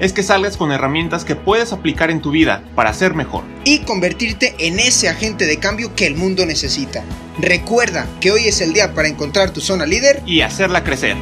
[0.00, 3.44] es que salgas con herramientas que puedes aplicar en tu vida para ser mejor.
[3.64, 7.02] Y convertirte en ese agente de cambio que el mundo necesita.
[7.38, 10.22] Recuerda que hoy es el día para encontrar tu zona líder.
[10.26, 11.16] Y hacerla crecer.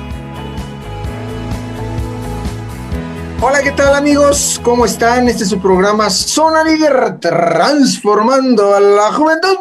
[3.40, 4.60] Hola, ¿qué tal amigos?
[4.62, 5.28] ¿Cómo están?
[5.28, 9.56] Este es su programa Zona Líder Transformando a la Juventud,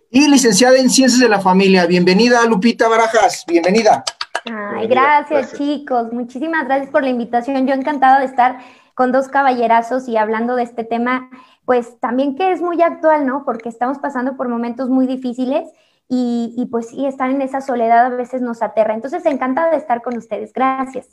[0.09, 1.87] y licenciada en Ciencias de la Familia.
[1.87, 4.03] Bienvenida, Lupita Barajas, bienvenida.
[4.45, 4.51] Ay,
[4.87, 5.57] Bienvenida, gracias, gracias.
[5.59, 6.13] chicos.
[6.13, 7.65] Muchísimas gracias por la invitación.
[7.65, 8.59] Yo encantada de estar
[8.93, 11.29] con dos caballerazos y hablando de este tema,
[11.65, 13.43] pues también que es muy actual, ¿no?
[13.43, 15.67] Porque estamos pasando por momentos muy difíciles
[16.07, 18.93] y, y pues sí, estar en esa soledad a veces nos aterra.
[18.93, 20.53] Entonces, encantada de estar con ustedes.
[20.53, 21.07] Gracias.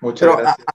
[0.00, 0.66] Muchas Pero, gracias.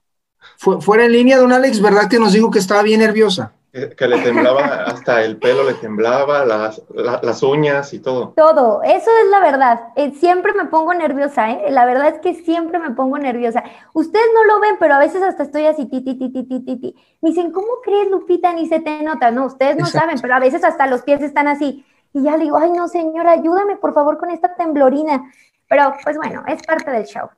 [0.58, 3.52] Fu- fuera en línea, don Alex, ¿verdad que nos dijo que estaba bien nerviosa?
[3.72, 8.32] Que, que le temblaba hasta el pelo, le temblaba, las, la- las uñas y todo.
[8.34, 9.80] Todo, eso es la verdad.
[9.96, 11.66] Eh, siempre me pongo nerviosa, ¿eh?
[11.70, 13.62] La verdad es que siempre me pongo nerviosa.
[13.92, 16.60] Ustedes no lo ven, pero a veces hasta estoy así, ti, ti, ti, ti, ti,
[16.64, 16.94] ti, ti.
[17.20, 18.52] Me dicen, ¿cómo crees, Lupita?
[18.54, 19.30] Ni se te nota.
[19.30, 19.98] No, ustedes no Exacto.
[20.06, 21.84] saben, pero a veces hasta los pies están así.
[22.14, 25.22] Y ya le digo, ay, no, señora, ayúdame, por favor, con esta temblorina.
[25.68, 27.28] Pero, pues bueno, es parte del show.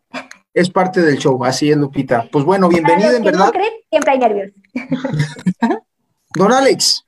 [0.59, 2.29] Es parte del show, así es, Lupita.
[2.33, 3.47] Pues bueno, bienvenida, en que verdad.
[3.47, 4.51] no creen, siempre hay nervios.
[6.35, 7.07] Don Alex,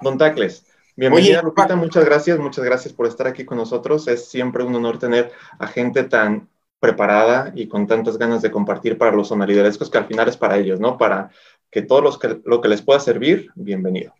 [0.00, 0.64] Don Tacles,
[0.96, 4.08] bienvenida Oye, Lupita, muchas gracias, muchas gracias por estar aquí con nosotros.
[4.08, 6.48] Es siempre un honor tener a gente tan
[6.80, 10.56] preparada y con tantas ganas de compartir para los sonaliderescos que al final es para
[10.56, 10.96] ellos, ¿no?
[10.96, 11.28] Para
[11.70, 14.14] que todos los que, lo que les pueda servir, bienvenido.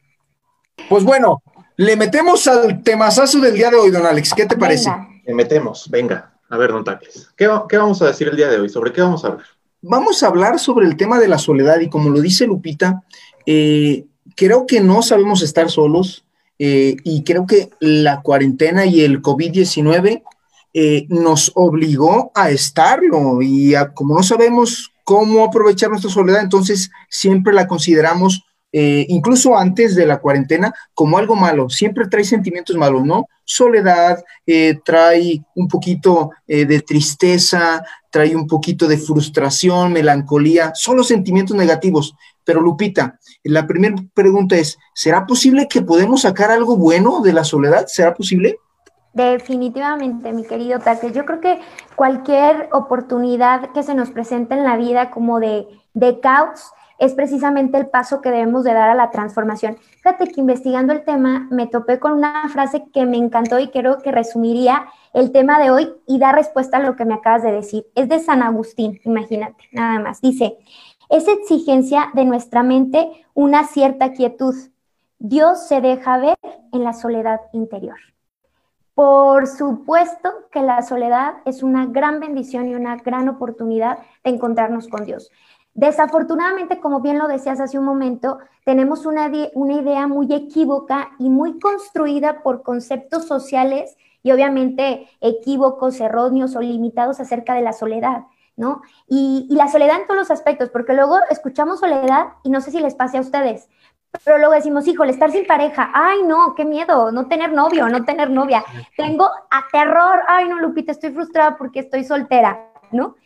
[0.91, 1.43] pues bueno,
[1.77, 4.35] le metemos al temazazo del día de hoy, don Alex.
[4.35, 4.91] ¿Qué te parece?
[4.91, 5.09] Venga.
[5.25, 6.34] Le metemos, venga.
[6.55, 8.69] A ver, Don Tacles, ¿qué, va- qué vamos a decir el día de hoy?
[8.69, 9.47] ¿Sobre qué vamos a hablar?
[9.83, 13.03] Vamos a hablar sobre el tema de la soledad y como lo dice Lupita,
[13.45, 14.05] eh,
[14.37, 16.25] creo que no sabemos estar solos
[16.61, 20.23] eh, y creo que la cuarentena y el COVID-19
[20.75, 26.91] eh, nos obligó a estarlo y a- como no sabemos cómo aprovechar nuestra soledad, entonces
[27.11, 28.45] siempre la consideramos,
[28.77, 31.69] eh, incluso antes de la cuarentena, como algo malo.
[31.71, 33.29] Siempre trae sentimientos malos, ¿no?
[33.45, 40.97] Soledad, eh, trae un poquito eh, de tristeza, trae un poquito de frustración, melancolía, son
[40.97, 42.17] los sentimientos negativos.
[42.43, 47.45] Pero Lupita, la primera pregunta es, ¿será posible que podemos sacar algo bueno de la
[47.45, 47.87] soledad?
[47.87, 48.57] ¿Será posible?
[49.13, 51.13] Definitivamente, mi querido Taque.
[51.13, 51.61] Yo creo que
[51.95, 56.73] cualquier oportunidad que se nos presente en la vida como de caos
[57.05, 59.77] es precisamente el paso que debemos de dar a la transformación.
[59.97, 63.99] Fíjate que investigando el tema me topé con una frase que me encantó y creo
[63.99, 67.53] que resumiría el tema de hoy y da respuesta a lo que me acabas de
[67.53, 67.87] decir.
[67.95, 70.23] Es de San Agustín, imagínate, nada más.
[70.23, 70.57] Dice,
[71.11, 74.55] es exigencia de nuestra mente una cierta quietud.
[75.19, 76.39] Dios se deja ver
[76.73, 77.99] en la soledad interior.
[78.95, 84.89] Por supuesto que la soledad es una gran bendición y una gran oportunidad de encontrarnos
[84.89, 85.31] con Dios.
[85.75, 91.29] Desafortunadamente, como bien lo decías hace un momento, tenemos una, una idea muy equívoca y
[91.29, 98.25] muy construida por conceptos sociales y obviamente equívocos, erróneos o limitados acerca de la soledad.
[98.57, 98.83] ¿no?
[99.09, 102.81] Y, la soledad en todos los aspectos, porque luego escuchamos soledad y no sé si
[102.81, 103.69] les pase a ustedes,
[104.25, 108.05] pero luego decimos, híjole, estar sin pareja, ay no, qué miedo, no tener novio, no
[108.05, 108.65] tener novia,
[108.97, 113.17] tengo a terror, ay no, Lupita, estoy frustrada porque estoy soltera, ¿no?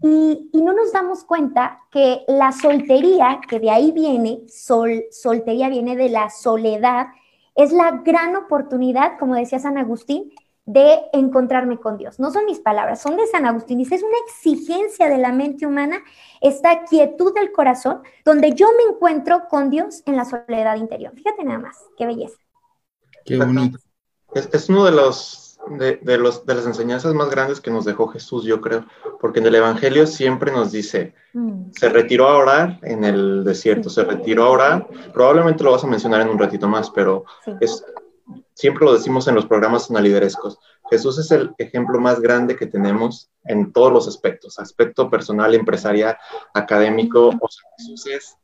[0.00, 5.68] Y, y, no nos damos cuenta que la soltería, que de ahí viene, sol, soltería
[5.68, 7.08] viene de la soledad,
[7.56, 10.32] es la gran oportunidad, como decía San Agustín,
[10.68, 12.20] de encontrarme con Dios.
[12.20, 13.78] No son mis palabras, son de San Agustín.
[13.78, 15.98] Dice, es una exigencia de la mente humana,
[16.42, 21.14] esta quietud del corazón, donde yo me encuentro con Dios en la soledad interior.
[21.14, 22.36] Fíjate nada más, qué belleza.
[23.24, 23.78] Qué bonito.
[24.34, 28.08] Es, es uno de los, de, los, de las enseñanzas más grandes que nos dejó
[28.08, 28.84] Jesús, yo creo,
[29.20, 31.70] porque en el Evangelio siempre nos dice, mm.
[31.72, 35.88] se retiró a orar en el desierto, se retiró a orar, probablemente lo vas a
[35.88, 37.24] mencionar en un ratito más, pero
[37.60, 37.84] es
[38.54, 40.58] siempre lo decimos en los programas analiderescos,
[40.90, 46.16] Jesús es el ejemplo más grande que tenemos en todos los aspectos, aspecto personal, empresarial,
[46.54, 48.36] académico, o sea, Jesús es,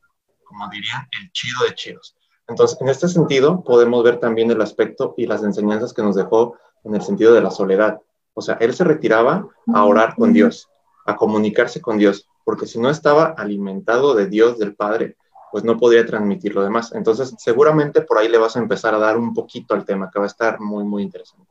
[0.43, 2.15] como dirían, el chido de chidos.
[2.47, 6.57] Entonces, en este sentido, podemos ver también el aspecto y las enseñanzas que nos dejó
[6.85, 7.99] en el sentido de la soledad.
[8.33, 10.69] O sea, él se retiraba a orar con Dios,
[11.05, 15.17] a comunicarse con Dios, porque si no estaba alimentado de Dios, del Padre,
[15.51, 16.93] pues no podría transmitir lo demás.
[16.93, 20.19] Entonces, seguramente por ahí le vas a empezar a dar un poquito al tema, que
[20.19, 21.49] va a estar muy, muy interesante.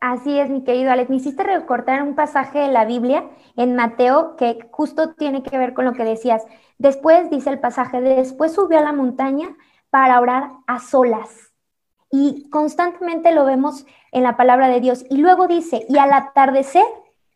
[0.00, 1.10] Así es, mi querido Alex.
[1.10, 5.74] Me hiciste recortar un pasaje de la Biblia en Mateo que justo tiene que ver
[5.74, 6.44] con lo que decías.
[6.78, 9.56] Después dice el pasaje, después subió a la montaña
[9.90, 11.47] para orar a solas.
[12.10, 15.04] Y constantemente lo vemos en la palabra de Dios.
[15.10, 16.84] Y luego dice, y al atardecer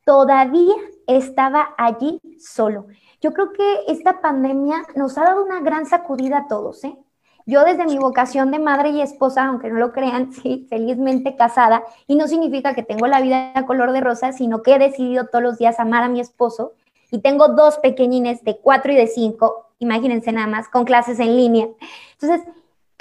[0.04, 0.74] todavía
[1.06, 2.86] estaba allí solo.
[3.20, 6.96] Yo creo que esta pandemia nos ha dado una gran sacudida a todos, ¿eh?
[7.44, 11.82] Yo desde mi vocación de madre y esposa, aunque no lo crean, sí, felizmente casada,
[12.06, 15.26] y no significa que tengo la vida a color de rosa, sino que he decidido
[15.26, 16.72] todos los días amar a mi esposo,
[17.10, 21.36] y tengo dos pequeñines de cuatro y de cinco, imagínense nada más, con clases en
[21.36, 21.68] línea.
[22.12, 22.46] Entonces,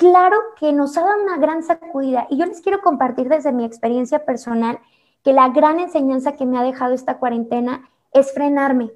[0.01, 3.63] claro que nos ha dado una gran sacudida, y yo les quiero compartir desde mi
[3.63, 4.79] experiencia personal
[5.23, 8.91] que la gran enseñanza que me ha dejado esta cuarentena es frenarme,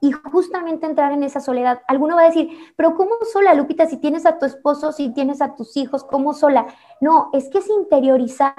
[0.00, 1.82] y justamente entrar en esa soledad.
[1.86, 3.84] Alguno va a decir, pero ¿cómo sola, Lupita?
[3.84, 6.66] Si tienes a tu esposo, si tienes a tus hijos, ¿cómo sola?
[7.02, 8.54] No, es que es interiorizar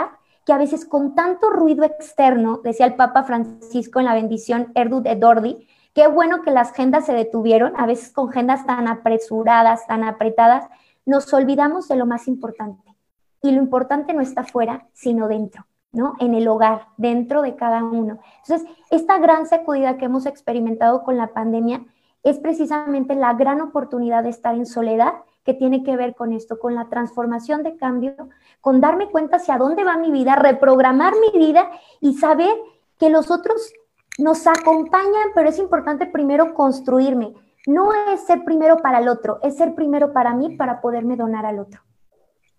[0.45, 5.01] que a veces con tanto ruido externo, decía el Papa Francisco en la bendición Erdu
[5.01, 9.87] de Dordi, qué bueno que las agendas se detuvieron, a veces con agendas tan apresuradas,
[9.87, 10.69] tan apretadas,
[11.07, 12.95] nos olvidamos de lo más importante.
[13.41, 15.65] Y lo importante no está fuera, sino dentro.
[15.93, 16.13] ¿no?
[16.19, 18.19] En el hogar, dentro de cada uno.
[18.43, 21.85] Entonces, esta gran sacudida que hemos experimentado con la pandemia
[22.23, 25.13] es precisamente la gran oportunidad de estar en soledad
[25.43, 28.13] que tiene que ver con esto, con la transformación de cambio,
[28.59, 31.71] con darme cuenta hacia dónde va mi vida, reprogramar mi vida
[32.01, 32.53] y saber
[32.99, 33.71] que los otros
[34.17, 37.33] nos acompañan, pero es importante primero construirme.
[37.67, 41.45] No es ser primero para el otro, es ser primero para mí para poderme donar
[41.45, 41.81] al otro.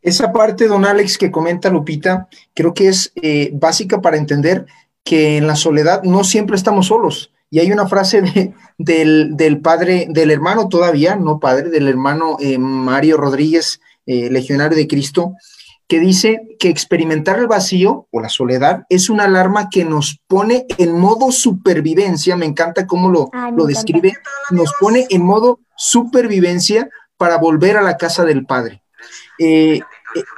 [0.03, 4.67] Esa parte, don Alex, que comenta Lupita, creo que es eh, básica para entender
[5.03, 7.33] que en la soledad no siempre estamos solos.
[7.51, 13.17] Y hay una frase del, padre, del hermano todavía, no padre, del hermano eh, Mario
[13.17, 15.35] Rodríguez, eh, legionario de Cristo,
[15.89, 20.67] que dice que experimentar el vacío o la soledad es una alarma que nos pone
[20.77, 24.13] en modo supervivencia, me encanta cómo lo, lo describe,
[24.51, 28.83] nos pone en modo supervivencia para volver a la casa del Padre.
[29.39, 29.81] Eh,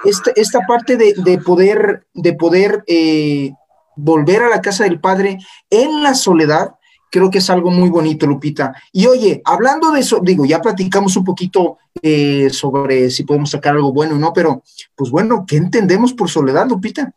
[0.04, 3.52] esta, parte de, poder, de poder eh,
[3.96, 5.38] volver a la casa del Padre
[5.68, 6.74] en la soledad,
[7.10, 8.74] creo que es algo muy bonito, Lupita.
[8.92, 13.74] Y oye, hablando de eso, digo, ya platicamos un poquito eh, sobre si podemos sacar
[13.74, 14.62] algo bueno o no, pero
[14.94, 17.12] pues bueno, ¿qué entendemos por soledad, Lupita?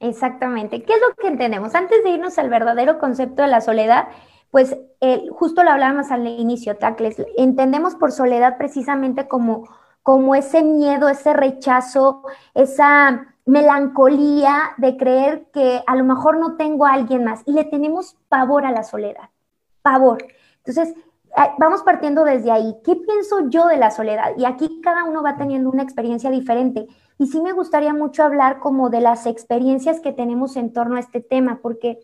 [0.00, 0.82] Exactamente.
[0.82, 1.74] ¿Qué es lo que entendemos?
[1.74, 4.08] Antes de irnos al verdadero concepto de la soledad,
[4.50, 4.76] pues
[5.30, 9.68] justo lo hablábamos al inicio, Tacles, entendemos por soledad precisamente como
[10.06, 12.22] como ese miedo, ese rechazo,
[12.54, 17.64] esa melancolía de creer que a lo mejor no tengo a alguien más y le
[17.64, 19.30] tenemos pavor a la soledad,
[20.58, 20.94] Entonces,
[21.58, 22.76] vamos partiendo desde ahí.
[22.84, 24.32] ¿Qué pienso yo de la soledad?
[24.36, 26.86] Y aquí cada uno va teniendo una experiencia diferente.
[27.18, 31.00] Y sí me gustaría mucho hablar como de las experiencias que tenemos en torno a
[31.00, 32.00] este tema, porque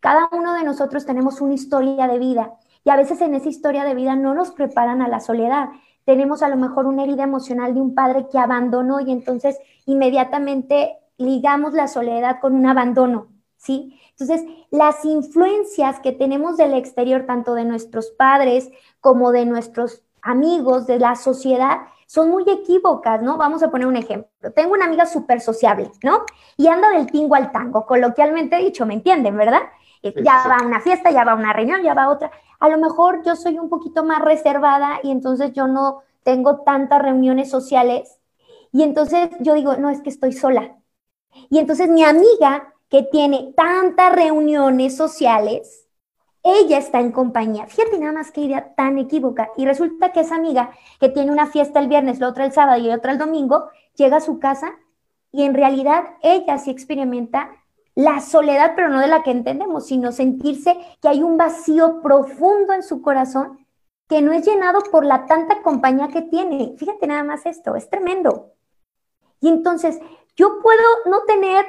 [0.00, 3.84] cada uno de nosotros tenemos una historia de vida y a veces en esa historia
[3.84, 5.68] de vida no nos preparan a la soledad
[6.04, 10.96] tenemos a lo mejor una herida emocional de un padre que abandonó y entonces inmediatamente
[11.16, 13.28] ligamos la soledad con un abandono,
[13.62, 14.00] ¿sí?
[14.10, 20.86] Entonces, las influencias que tenemos del exterior, tanto de nuestros padres como de nuestros amigos,
[20.86, 23.36] de la sociedad, son muy equívocas, ¿no?
[23.38, 24.28] Vamos a poner un ejemplo.
[24.54, 26.24] Tengo una amiga súper sociable, ¿no?
[26.56, 29.62] Y anda del tingo al tango, coloquialmente dicho, ¿me entienden, verdad?
[30.02, 32.30] Eh, ya va a una fiesta, ya va a una reunión, ya va a otra.
[32.58, 37.00] A lo mejor yo soy un poquito más reservada y entonces yo no tengo tantas
[37.00, 38.18] reuniones sociales.
[38.72, 40.76] Y entonces yo digo, no, es que estoy sola.
[41.48, 45.88] Y entonces mi amiga que tiene tantas reuniones sociales,
[46.42, 47.66] ella está en compañía.
[47.66, 49.48] Fíjate nada más qué idea tan equívoca.
[49.56, 52.78] Y resulta que esa amiga que tiene una fiesta el viernes, la otra el sábado
[52.78, 54.74] y la otra el domingo, llega a su casa
[55.30, 57.50] y en realidad ella sí experimenta
[57.94, 62.74] la soledad, pero no de la que entendemos, sino sentirse que hay un vacío profundo
[62.74, 63.66] en su corazón
[64.06, 66.74] que no es llenado por la tanta compañía que tiene.
[66.76, 68.52] Fíjate nada más esto, es tremendo.
[69.40, 69.98] Y entonces,
[70.36, 71.64] yo puedo no tener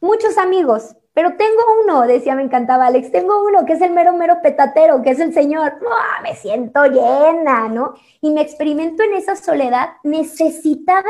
[0.00, 4.12] muchos amigos, pero tengo uno, decía, me encantaba Alex, tengo uno que es el mero,
[4.12, 5.78] mero petatero, que es el Señor.
[6.22, 7.94] Me siento llena, ¿no?
[8.20, 11.08] Y me experimento en esa soledad necesitada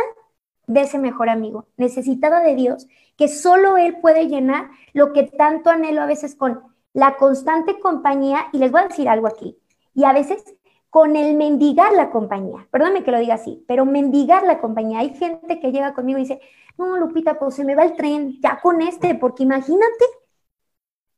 [0.69, 5.71] de ese mejor amigo, necesitada de Dios, que solo Él puede llenar lo que tanto
[5.71, 6.63] anhelo a veces con
[6.93, 9.59] la constante compañía, y les voy a decir algo aquí,
[9.95, 10.56] y a veces
[10.97, 15.01] con el mendigar la compañía, perdóname que lo diga así, pero mendigar la compañía.
[15.01, 16.41] Hay gente que llega conmigo y dice,
[16.79, 20.07] no, Lupita, pues se me va el tren, ya con este, porque imagínate,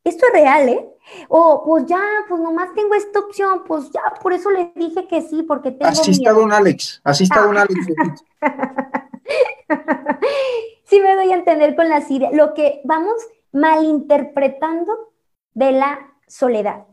[0.03, 0.85] esto es real, ¿eh?
[1.29, 5.23] O pues ya, pues nomás tengo esta opción, pues ya, por eso le dije que
[5.23, 7.87] sí, porque tengo Así está don Alex, así está don Alex.
[10.87, 13.15] sí me doy a entender con las ideas, lo que vamos
[13.53, 15.13] malinterpretando
[15.55, 16.85] de la soledad.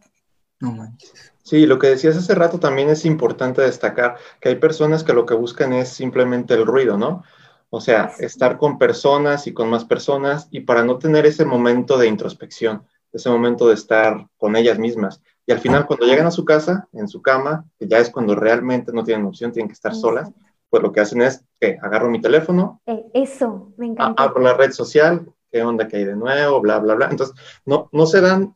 [0.59, 1.34] No manches.
[1.45, 5.27] Sí, lo que decías hace rato también es importante destacar que hay personas que lo
[5.27, 7.23] que buscan es simplemente el ruido, ¿no?
[7.69, 11.99] O sea, estar con personas y con más personas y para no tener ese momento
[11.99, 12.83] de introspección,
[13.13, 15.21] ese momento de estar con ellas mismas.
[15.45, 18.33] Y al final, cuando llegan a su casa, en su cama, que ya es cuando
[18.33, 20.31] realmente no tienen opción, tienen que estar solas,
[20.71, 22.81] pues lo que hacen es que agarro mi teléfono.
[22.87, 24.23] Eh, eso, me encanta.
[24.23, 27.07] Abro la red social, qué onda que hay de nuevo, bla, bla, bla.
[27.11, 27.35] Entonces,
[27.65, 28.55] no, no se dan,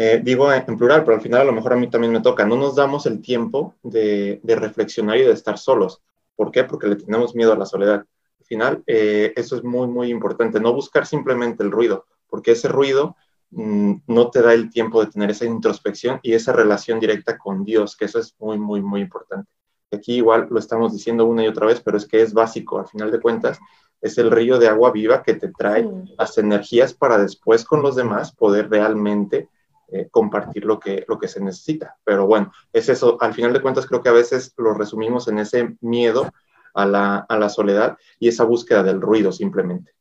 [0.00, 2.46] eh, digo en, plural, pero al final a lo mejor a mí también me toca,
[2.46, 6.00] no nos damos el tiempo de, de reflexionar y de estar solos.
[6.36, 6.62] ¿Por qué?
[6.62, 8.04] Porque le tenemos miedo a la soledad
[8.44, 13.16] final, eh, eso es muy, muy importante, no buscar simplemente el ruido, porque ese ruido
[13.50, 17.64] mm, no te da el tiempo de tener esa introspección y esa relación directa con
[17.64, 19.50] Dios, que eso es muy, muy, muy importante.
[19.90, 22.86] Aquí igual lo estamos diciendo una y otra vez, pero es que es básico, al
[22.86, 23.58] final de cuentas,
[24.00, 27.96] es el río de agua viva que te trae las energías para después con los
[27.96, 29.48] demás poder realmente
[29.90, 31.96] eh, compartir lo que, lo que se necesita.
[32.04, 35.38] Pero bueno, es eso, al final de cuentas creo que a veces lo resumimos en
[35.38, 36.30] ese miedo
[36.74, 39.92] a la, soledad y esa búsqueda del ruido simplemente.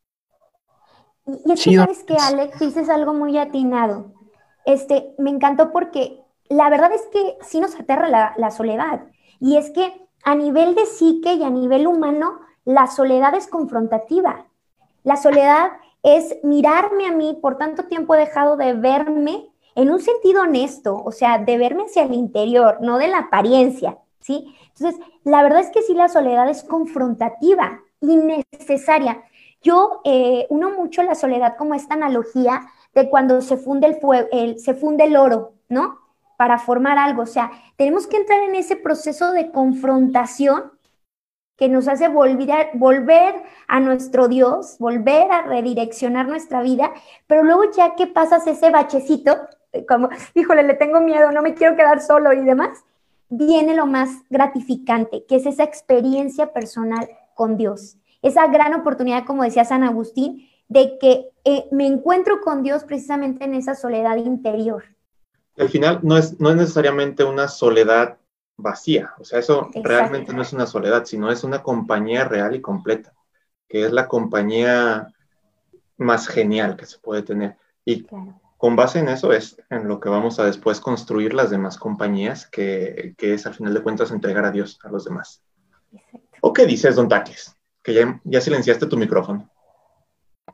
[1.25, 4.13] Y es que sabes que Alex dices algo muy atinado.
[4.65, 9.05] Este, me encantó porque la verdad es que sí nos aterra la, la soledad.
[9.39, 14.47] Y es que a nivel de psique y a nivel humano, la soledad es confrontativa.
[15.03, 15.71] La soledad
[16.03, 20.99] es mirarme a mí, por tanto tiempo he dejado de verme en un sentido honesto,
[21.05, 24.55] o sea, de verme hacia el interior, no de la apariencia, ¿sí?
[24.75, 29.23] Entonces, la verdad es que sí, la soledad es confrontativa y necesaria.
[29.61, 34.27] Yo eh, uno mucho la soledad como esta analogía de cuando se funde el, fuego,
[34.57, 35.99] se funde el oro, ¿no?
[36.37, 37.21] Para formar algo.
[37.21, 40.71] O sea, tenemos que entrar en ese proceso de confrontación
[41.55, 46.91] que nos hace volver a, volver a nuestro Dios, volver a redireccionar nuestra vida,
[47.27, 49.35] pero luego ya que pasas ese bachecito,
[49.85, 52.83] como, híjole, le tengo miedo, no me quiero quedar solo y demás,
[53.29, 57.97] viene lo más gratificante, que es esa experiencia personal con Dios.
[58.21, 63.45] Esa gran oportunidad, como decía San Agustín, de que eh, me encuentro con Dios precisamente
[63.45, 64.83] en esa soledad interior.
[65.57, 68.17] Al final no es, no es necesariamente una soledad
[68.57, 72.61] vacía, o sea, eso realmente no es una soledad, sino es una compañía real y
[72.61, 73.13] completa,
[73.67, 75.13] que es la compañía
[75.97, 77.55] más genial que se puede tener.
[77.85, 81.51] Y claro con base en eso es en lo que vamos a después construir las
[81.51, 85.41] demás compañías, que, es al final de cuentas entregar a Dios a los demás.
[86.41, 87.55] ¿O qué dices, don Tacles?
[87.83, 89.49] Que ya, ya silenciaste tu micrófono.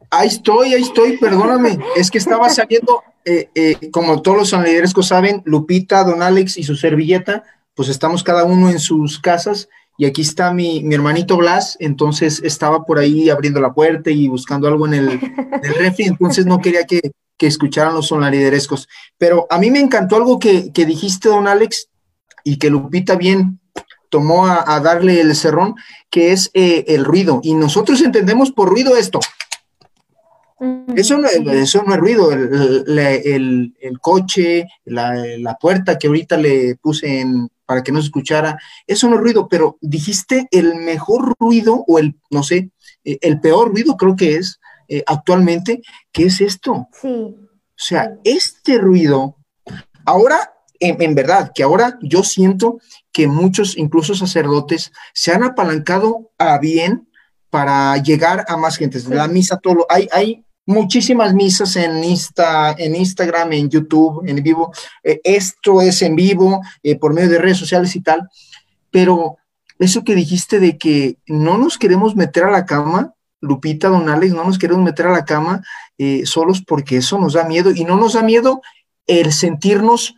[0.10, 1.80] Ahí estoy, ahí estoy, perdóname.
[1.96, 6.64] es que estaba saliendo, eh, eh, como todos los sanliderescos saben, Lupita, don Alex y
[6.64, 7.44] su servilleta,
[7.74, 12.86] pues estamos cada uno en sus casas y aquí está mi, hermanito Blas, entonces estaba
[12.86, 16.60] por ahí abriendo la puerta y buscando algo en el, en el refri, entonces no
[16.60, 18.88] quería que, que escucharan los sonariderescos.
[19.18, 21.90] Pero a mí me encantó algo que, dijiste, don Alex,
[22.44, 23.60] y que Lupita bien
[24.10, 25.76] tomó a, darle el cerrón,
[26.10, 27.40] que es eh, el ruido.
[27.44, 29.20] Y nosotros entendemos por ruido esto.
[30.96, 37.50] Eso no, eso no es ruido, el, coche, la, puerta que ahorita le puse en,
[37.66, 42.00] para que no se escuchara, eso no es ruido, pero dijiste el mejor ruido o
[42.00, 42.70] el, no sé,
[43.04, 44.60] eh, el peor ruido creo que es
[44.94, 45.82] eh, actualmente,
[46.12, 46.88] ¿qué es esto?
[47.02, 47.08] Sí.
[47.08, 49.38] O sea, este ruido,
[50.06, 52.80] ahora, en, verdad, que ahora yo siento
[53.12, 57.10] que muchos, incluso sacerdotes, se han apalancado a bien
[57.50, 59.00] para llegar a más gente.
[59.10, 64.72] La misa, todo, hay, hay muchísimas misas en, Insta, en Instagram, en YouTube, en vivo.
[65.04, 68.30] Eh, esto es en vivo, eh, por medio de redes sociales y tal.
[68.92, 69.38] Pero
[69.80, 74.34] eso que dijiste de que no nos queremos meter a la cama, Lupita, don Alex,
[74.34, 75.64] no nos queremos meter a la cama
[75.98, 78.62] eh, solos porque eso nos da miedo y no nos da miedo
[79.06, 80.16] el sentirnos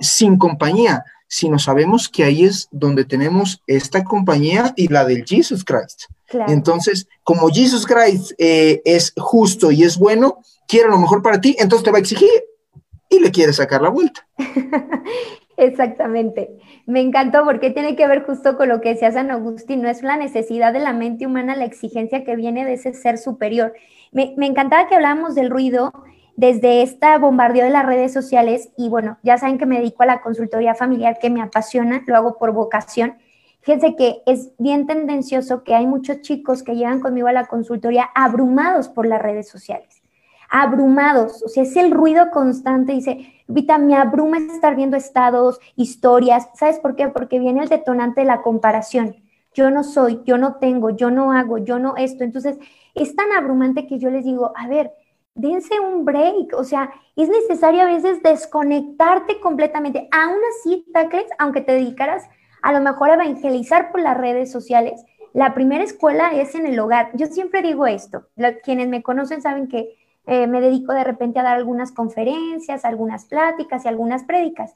[0.00, 5.62] sin compañía, sino sabemos que ahí es donde tenemos esta compañía y la del Jesus
[5.62, 6.04] Christ.
[6.48, 11.56] Entonces, como Jesus Christ eh, es justo y es bueno, quiere lo mejor para ti,
[11.58, 12.28] entonces te va a exigir
[13.08, 14.26] y le quiere sacar la vuelta.
[15.58, 16.56] Exactamente.
[16.86, 20.02] Me encantó porque tiene que ver justo con lo que decía San Agustín, no es
[20.02, 23.74] la necesidad de la mente humana, la exigencia que viene de ese ser superior.
[24.12, 25.92] Me, encantaba que hablábamos del ruido
[26.36, 30.06] desde esta bombardeo de las redes sociales y bueno, ya saben que me dedico a
[30.06, 33.16] la consultoría familiar que me apasiona, lo hago por vocación
[33.60, 38.08] Fíjense que es bien tendencioso que hay muchos chicos que llegan conmigo a la consultoría
[38.14, 39.97] abrumados por las redes sociales.
[40.48, 42.92] Abrumados, o sea, es el ruido constante.
[42.92, 46.48] Dice, Vita, me abruma estar viendo estados, historias.
[46.54, 47.08] ¿Sabes por qué?
[47.08, 49.16] Porque viene el detonante de la comparación.
[49.54, 52.24] Yo no soy, yo no tengo, yo no hago, yo no esto.
[52.24, 52.58] Entonces,
[52.94, 54.92] es tan abrumante que yo les digo, a ver,
[55.34, 60.08] dense un break, o sea, es necesario a veces desconectarte completamente.
[60.10, 62.28] Aún así, Tacles, aunque te dedicaras
[62.62, 65.04] a lo mejor evangelizar por las redes sociales.
[65.32, 67.10] La primera escuela es en el hogar.
[67.14, 68.26] Yo siempre digo esto,
[68.64, 69.96] quienes me conocen saben que
[70.28, 74.74] eh, me dedico de repente a dar algunas conferencias, algunas pláticas y algunas prédicas,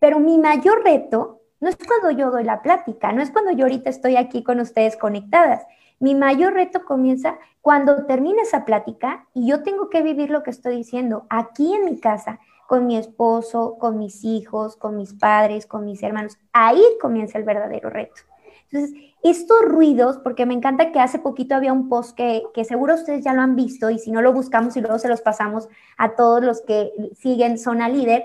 [0.00, 3.64] pero mi mayor reto no es cuando yo doy la plática, no es cuando yo
[3.66, 5.66] ahorita estoy aquí con ustedes conectadas.
[6.00, 10.50] Mi mayor reto comienza cuando termine esa plática y yo tengo que vivir lo que
[10.50, 15.66] estoy diciendo aquí en mi casa, con mi esposo, con mis hijos, con mis padres,
[15.66, 16.38] con mis hermanos.
[16.54, 18.22] Ahí comienza el verdadero reto.
[18.70, 22.94] Entonces, estos ruidos, porque me encanta que hace poquito había un post que, que, seguro
[22.94, 25.68] ustedes ya lo han visto y si no lo buscamos y luego se los pasamos
[25.96, 28.24] a todos los que siguen Zona Líder,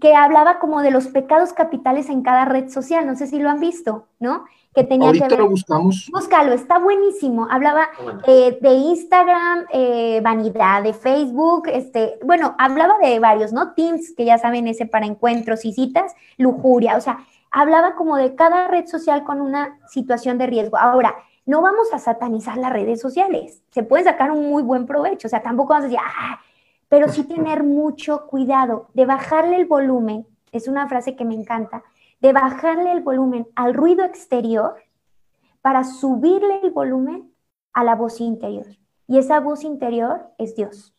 [0.00, 3.50] que hablaba como de los pecados capitales en cada red social, no sé si lo
[3.50, 4.46] han visto, ¿no?
[4.74, 5.44] Que tenía Ahorita que ver.
[5.44, 6.08] lo buscamos.
[6.12, 7.46] Búscalo, está buenísimo.
[7.50, 7.88] Hablaba
[8.26, 13.74] eh, de Instagram, eh, vanidad, de Facebook, este, bueno, hablaba de varios, ¿no?
[13.74, 17.18] Teams, que ya saben, ese para encuentros y citas, lujuria, o sea,
[17.50, 20.78] hablaba como de cada red social con una situación de riesgo.
[20.78, 25.26] Ahora, no vamos a satanizar las redes sociales, se puede sacar un muy buen provecho,
[25.26, 26.40] o sea, tampoco vamos a decir, ah,
[26.88, 31.82] pero sí tener mucho cuidado de bajarle el volumen, es una frase que me encanta,
[32.22, 34.76] de bajarle el volumen al ruido exterior
[35.60, 37.34] para subirle el volumen
[37.72, 38.66] a la voz interior.
[39.08, 40.94] Y esa voz interior es Dios.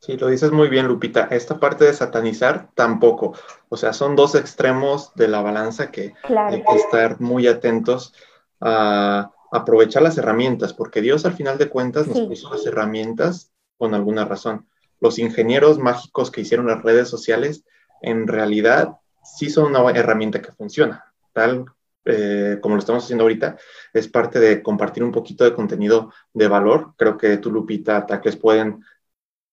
[0.00, 1.28] Sí, lo dices muy bien, Lupita.
[1.30, 3.32] Esta parte de satanizar tampoco.
[3.70, 8.14] O sea, son dos extremos de la balanza que hay que estar muy atentos
[8.60, 13.94] a aprovechar las herramientas, porque Dios al final de cuentas nos puso las herramientas con
[13.94, 14.68] alguna razón.
[15.00, 17.64] Los ingenieros mágicos que hicieron las redes sociales,
[18.02, 18.98] en realidad
[19.36, 21.66] sí son una herramienta que funciona, tal
[22.10, 23.58] eh, como lo estamos haciendo ahorita,
[23.92, 26.94] es parte de compartir un poquito de contenido de valor.
[26.96, 28.82] Creo que tú, Lupita, ataques pueden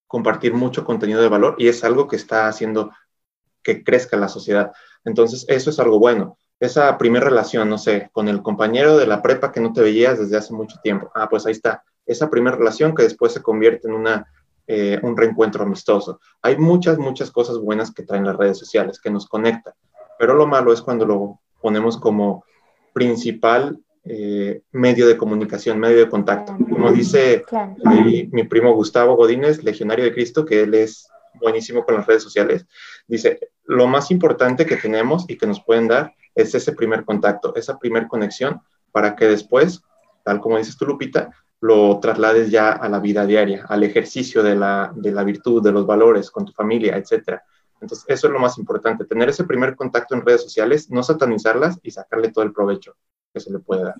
[0.07, 2.91] compartir mucho contenido de valor y es algo que está haciendo
[3.61, 4.71] que crezca la sociedad.
[5.03, 6.37] Entonces, eso es algo bueno.
[6.57, 10.17] Esa primera relación, no sé, con el compañero de la prepa que no te veías
[10.17, 11.11] desde hace mucho tiempo.
[11.13, 11.83] Ah, pues ahí está.
[12.05, 14.31] Esa primera relación que después se convierte en una
[14.67, 16.19] eh, un reencuentro amistoso.
[16.41, 19.73] Hay muchas, muchas cosas buenas que traen las redes sociales, que nos conectan,
[20.17, 22.43] pero lo malo es cuando lo ponemos como
[22.93, 26.55] principal eh, medio de comunicación, medio de contacto.
[26.69, 27.43] Como dice
[27.83, 31.07] mi, primo Gustavo Godínez, legionario de Cristo, que él es
[31.41, 32.65] buenísimo con las redes sociales,
[33.07, 37.55] dice, lo más importante que tenemos y que nos pueden dar es ese primer contacto,
[37.55, 39.81] esa primer conexión, para que después,
[40.23, 44.55] tal como dices tú, Lupita, lo traslades ya a la vida diaria, al ejercicio de
[44.55, 47.39] la, de la virtud, de los valores con tu familia, etc.
[47.81, 51.79] Entonces, eso es lo más importante, tener ese primer contacto en redes sociales, no satanizarlas
[51.83, 52.95] y sacarle todo el provecho
[53.33, 53.95] que se le puede dar.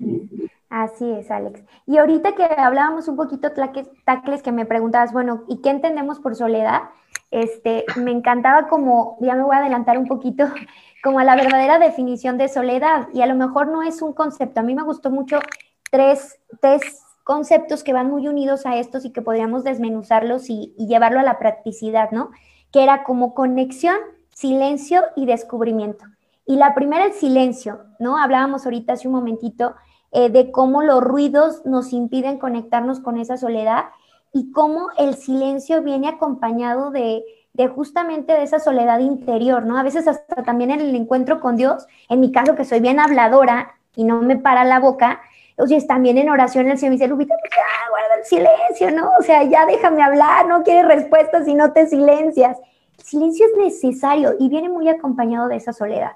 [0.70, 1.64] Así es, Alex.
[1.86, 6.36] Y ahorita que hablábamos un poquito, Tacles, que me preguntabas, bueno, ¿y qué entendemos por
[6.36, 6.84] soledad?
[7.32, 10.46] Este, me encantaba como, ya me voy a adelantar un poquito,
[11.04, 13.08] como a la verdadera definición de soledad.
[13.14, 14.60] Y a lo mejor no es un concepto.
[14.60, 15.40] A mí me gustó mucho
[15.92, 21.20] tres, tres conceptos que van muy unidos a estos y que podríamos desmenuzarlos y, llevarlo
[21.20, 22.30] a la practicidad, ¿no?
[22.72, 23.98] Que era como conexión,
[24.32, 26.06] silencio y descubrimiento.
[26.46, 28.18] Y la primera, el silencio, ¿no?
[28.18, 29.74] Hablábamos ahorita hace un momentito
[30.12, 33.86] eh, de cómo los ruidos nos impiden conectarnos con esa soledad
[34.32, 39.80] y cómo el silencio viene acompañado de, de justamente de esa soledad interior, ¿no?
[39.80, 43.00] A veces hasta también en el encuentro con Dios, en mi caso que soy bien
[43.00, 45.22] habladora y no me para la boca,
[45.58, 49.10] oye, también en oración el Señor me dice, Lupita, pues ya, guarda el silencio, ¿no?
[49.20, 52.58] O sea, ya déjame hablar, no quieres respuestas y no te silencias.
[52.98, 56.12] El silencio es necesario y viene muy acompañado de esa soledad.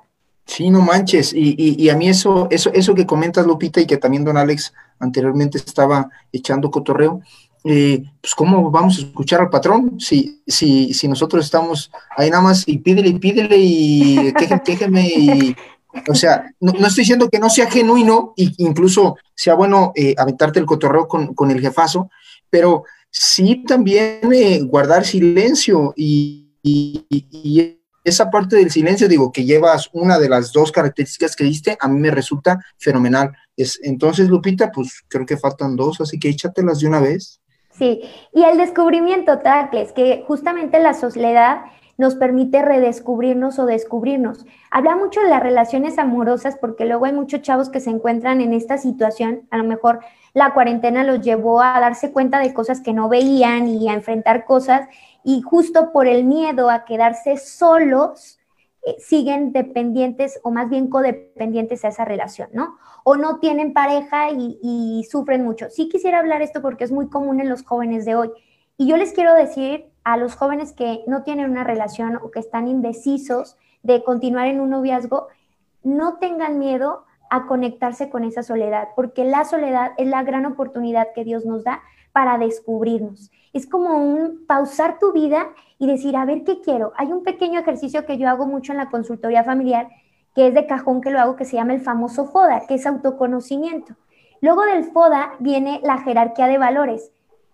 [0.46, 1.32] Sí, no manches.
[1.34, 4.74] Y, y, a mí eso, eso, eso que comentas, Lupita, y que también don Alex
[4.98, 7.22] anteriormente estaba echando cotorreo,
[7.64, 12.42] eh, pues cómo vamos a escuchar al patrón si, si, si nosotros estamos ahí nada
[12.42, 14.34] más y pídele y pídele y
[14.66, 15.56] quéjeme, y
[16.08, 20.60] o sea, no, estoy diciendo que no sea genuino e incluso sea bueno eh, aventarte
[20.60, 22.10] el cotorreo con, con, el jefazo,
[22.50, 26.46] pero sí también eh, guardar silencio y
[28.04, 31.88] esa parte del silencio, digo, que llevas una de las dos características que diste, a
[31.88, 33.32] mí me resulta fenomenal.
[33.56, 37.42] Es, entonces, Lupita, pues creo que faltan dos, así que échatelas de una vez.
[37.72, 38.02] Sí,
[38.34, 41.62] y el descubrimiento, Tacles, que justamente la soledad
[42.00, 44.46] nos permite redescubrirnos o descubrirnos.
[44.72, 48.54] Habla mucho de las relaciones amorosas porque luego hay muchos chavos que se encuentran en
[48.54, 50.00] esta situación, a lo mejor
[50.34, 54.46] la cuarentena los llevó a darse cuenta de cosas que no veían y a enfrentar
[54.46, 54.88] cosas
[55.26, 58.40] y justo por el miedo a quedarse solos,
[58.86, 62.78] eh, siguen dependientes o más bien codependientes a esa relación, ¿no?
[63.04, 65.70] O no tienen pareja y, y sufren mucho.
[65.70, 68.32] Sí quisiera hablar esto porque es muy común en los jóvenes de hoy.
[68.78, 72.40] Y yo les quiero decir a los jóvenes que no tienen una relación o que
[72.40, 75.28] están indecisos de continuar en un noviazgo,
[75.84, 81.10] no tengan miedo a conectarse con esa soledad, porque la soledad es la gran oportunidad
[81.14, 83.30] que Dios nos da para descubrirnos.
[83.54, 86.92] Es como pausar tu vida y decir, a ver qué quiero.
[86.98, 89.90] Hay un pequeño ejercicio que yo hago mucho en la consultoría familiar,
[90.34, 92.88] que es de cajón que lo hago, que se llama el famoso FODA, que es
[92.88, 93.94] autoconocimiento.
[94.42, 97.12] Luego del FODA viene la jerarquía de valores.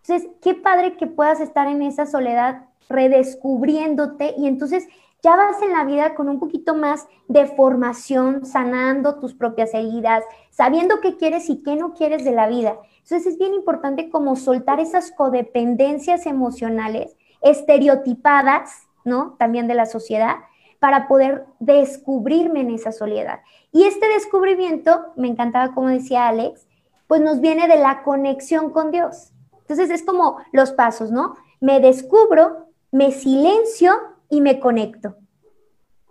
[0.07, 4.87] Entonces, qué padre que puedas estar en esa soledad redescubriéndote y entonces
[5.23, 10.23] ya vas en la vida con un poquito más de formación, sanando tus propias heridas,
[10.51, 12.77] sabiendo qué quieres y qué no quieres de la vida.
[12.97, 19.35] Entonces es bien importante como soltar esas codependencias emocionales estereotipadas, ¿no?
[19.39, 20.35] También de la sociedad,
[20.79, 23.39] para poder descubrirme en esa soledad.
[23.71, 26.67] Y este descubrimiento, me encantaba como decía Alex,
[27.07, 29.31] pues nos viene de la conexión con Dios.
[29.67, 31.35] Entonces es como los pasos, ¿no?
[31.59, 33.93] Me descubro, me silencio
[34.29, 35.15] y me conecto.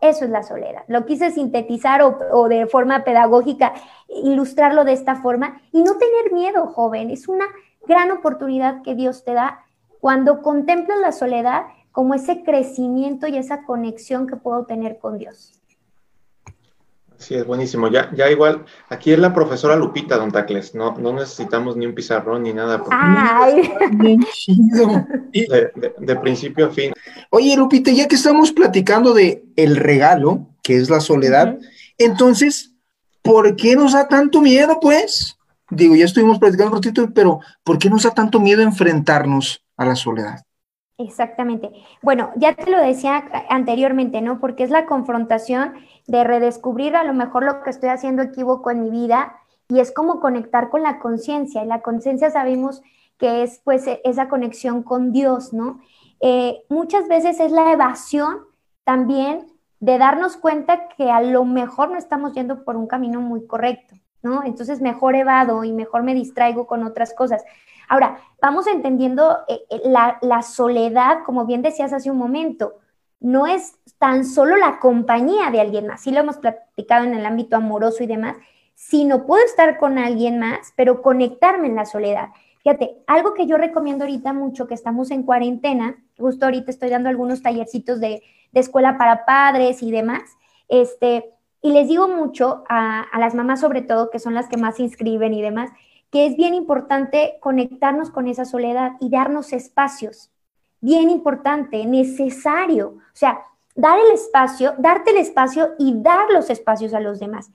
[0.00, 0.82] Eso es la soledad.
[0.88, 3.72] Lo quise sintetizar o, de forma pedagógica,
[4.08, 7.10] ilustrarlo de esta forma y no tener miedo, joven.
[7.10, 7.46] Es una
[7.86, 9.64] gran oportunidad que Dios te da
[10.00, 15.60] cuando contemplas la soledad como ese crecimiento y esa conexión que puedo tener con Dios.
[17.24, 17.88] Sí, es buenísimo.
[17.88, 20.74] Ya, ya igual, aquí es la profesora Lupita, don Tacles.
[20.74, 22.84] No, no necesitamos ni un pizarrón ni nada.
[22.90, 23.72] Ay.
[25.32, 26.92] De, principio a fin.
[27.30, 31.58] Oye, Lupita, ya que estamos platicando de el regalo, que es la soledad,
[31.96, 32.74] entonces,
[33.22, 35.38] ¿por qué nos da tanto miedo, pues?
[35.70, 39.87] Digo, ya estuvimos platicando un ratito, pero ¿por qué nos da tanto miedo enfrentarnos a
[39.87, 40.44] la soledad?
[40.98, 41.70] Exactamente.
[42.02, 44.40] Bueno, ya te lo decía anteriormente, ¿no?
[44.40, 45.74] Porque es la confrontación
[46.06, 49.36] de redescubrir a lo mejor lo que estoy haciendo equivoco en mi vida
[49.68, 51.62] y es como conectar con la conciencia.
[51.62, 52.82] Y la conciencia sabemos
[53.18, 55.80] que es pues e, esa conexión con Dios, ¿no?
[56.20, 58.38] Eh, muchas veces es la evasión
[58.84, 59.46] también
[59.80, 63.94] de darnos cuenta que a lo mejor no estamos yendo por un camino muy correcto,
[64.22, 64.42] ¿no?
[64.44, 67.44] Entonces mejor evado y mejor me distraigo con otras cosas.
[67.88, 72.74] Ahora, vamos entendiendo eh, eh, la, soledad, como bien decías hace un momento,
[73.24, 77.24] no es tan solo la compañía de alguien más, sí lo hemos platicado en el
[77.24, 78.37] ámbito amoroso y demás,
[78.74, 82.28] sino puedo estar con alguien más, pero conectarme en la soledad.
[82.62, 87.08] Fíjate, algo que yo recomiendo ahorita mucho, que estamos en cuarentena, justo ahorita estoy dando
[87.08, 90.22] algunos tallercitos de, escuela para padres y demás,
[90.68, 91.32] este,
[91.62, 94.76] y les digo mucho a, a, las mamás sobre todo, que son las que más
[94.76, 95.70] se inscriben y demás,
[96.10, 100.30] que es bien importante conectarnos con esa soledad y darnos espacios.
[100.84, 102.88] Bien importante, necesario.
[102.88, 103.42] O sea,
[103.74, 107.50] dar el espacio, darte el espacio y dar los espacios a los demás.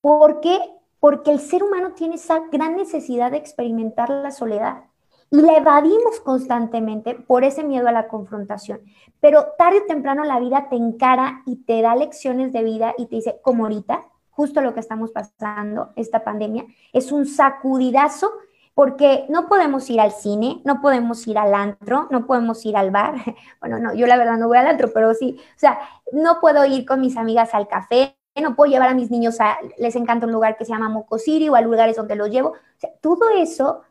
[0.00, 0.58] ¿Por qué?
[1.00, 4.84] Porque el ser humano tiene esa gran necesidad de experimentar la soledad
[5.30, 8.80] y la evadimos constantemente por ese miedo a la confrontación.
[9.20, 13.04] Pero tarde o temprano la vida te encara y te da lecciones de vida y
[13.04, 18.32] te dice, como ahorita, justo lo que estamos pasando, esta pandemia, es un sacudidazo,
[18.74, 22.90] porque no podemos ir al cine, no podemos ir al antro, no podemos ir al
[22.90, 23.14] bar.
[23.60, 25.78] Bueno, no, yo la verdad no voy al antro, pero sí, o sea,
[26.12, 29.58] no puedo ir con mis amigas al café, no puedo llevar a mis niños a,
[29.78, 32.50] les encanta un lugar que se llama Mocosiri o a lugares donde los llevo.
[32.50, 33.82] O sea, todo eso,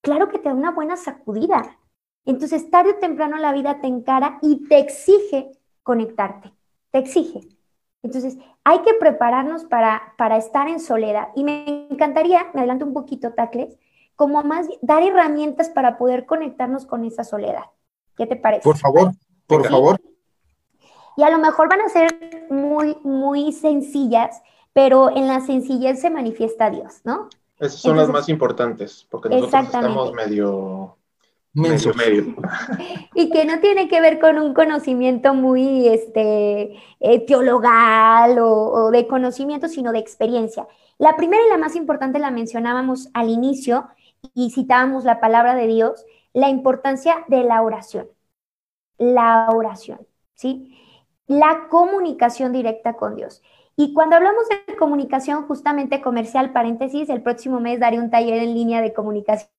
[0.00, 1.78] claro que te da una buena sacudida.
[2.24, 6.52] Entonces, tarde o temprano la vida te encara y te exige conectarte,
[6.90, 7.40] te exige.
[8.02, 11.28] Entonces, hay que prepararnos para, para estar en soledad.
[11.34, 13.78] Y me encantaría, me adelanto un poquito, Tacles,
[14.16, 17.64] como más dar herramientas para poder conectarnos con esa soledad.
[18.16, 18.62] ¿Qué te parece?
[18.62, 19.12] Por favor,
[19.46, 20.00] por favor.
[21.16, 26.10] Y a lo mejor van a ser muy, muy sencillas, pero en la sencillez se
[26.10, 27.28] manifiesta Dios, ¿no?
[27.58, 30.96] Esas son las más importantes, porque nosotros estamos medio
[31.56, 32.36] Medio, medio.
[33.14, 39.06] Y que no tiene que ver con un conocimiento muy este, eh, teologal o, de
[39.06, 40.68] conocimiento, sino de experiencia.
[40.98, 43.88] La primera y la más importante la mencionábamos al inicio
[44.34, 48.08] y citábamos la palabra de Dios, la importancia de la oración.
[48.98, 50.76] La oración, ¿sí?
[51.26, 53.42] La comunicación directa con Dios.
[53.76, 58.54] Y cuando hablamos de comunicación justamente comercial, paréntesis, el próximo mes daré un taller en
[58.54, 59.50] línea de comunicación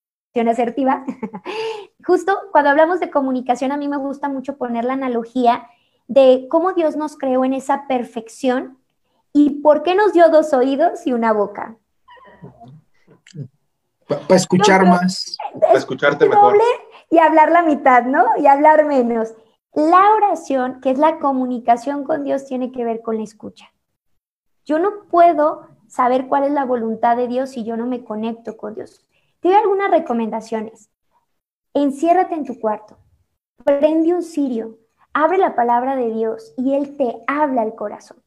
[0.47, 1.05] asertiva.
[2.05, 5.67] Justo cuando hablamos de comunicación, a mí me gusta mucho poner la analogía
[6.07, 8.79] de cómo Dios nos creó en esa perfección
[9.33, 11.77] y por qué nos dio dos oídos y una boca.
[14.07, 15.37] Para escuchar más.
[15.59, 16.57] Para escucharte mejor.
[17.09, 18.25] Y hablar la mitad, ¿no?
[18.37, 19.33] Y hablar menos.
[19.73, 23.71] La oración, que es la comunicación con Dios, tiene que ver con la escucha.
[24.65, 28.57] Yo no puedo saber cuál es la voluntad de Dios si yo no me conecto
[28.57, 29.05] con Dios.
[29.39, 30.89] Te doy algunas recomendaciones.
[31.73, 32.97] Enciérrate en tu cuarto,
[33.63, 34.79] prende un cirio,
[35.13, 38.17] abre la palabra de Dios y Él te habla al corazón.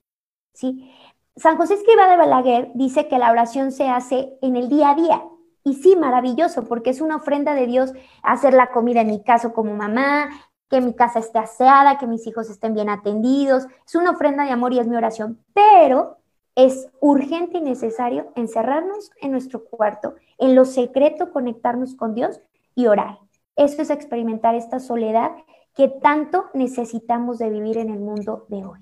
[0.54, 0.92] ¿sí?
[1.36, 4.94] San José Escriba de Balaguer dice que la oración se hace en el día a
[4.94, 5.22] día.
[5.64, 7.92] Y sí, maravilloso, porque es una ofrenda de Dios
[8.22, 10.30] hacer la comida en mi caso como mamá,
[10.68, 13.66] que mi casa esté aseada, que mis hijos estén bien atendidos.
[13.86, 15.38] Es una ofrenda de amor y es mi oración.
[15.52, 16.18] Pero
[16.54, 22.40] es urgente y necesario encerrarnos en nuestro cuarto, en lo secreto conectarnos con Dios
[22.74, 23.18] y orar.
[23.56, 25.32] Eso es experimentar esta soledad
[25.74, 28.80] que tanto necesitamos de vivir en el mundo de hoy.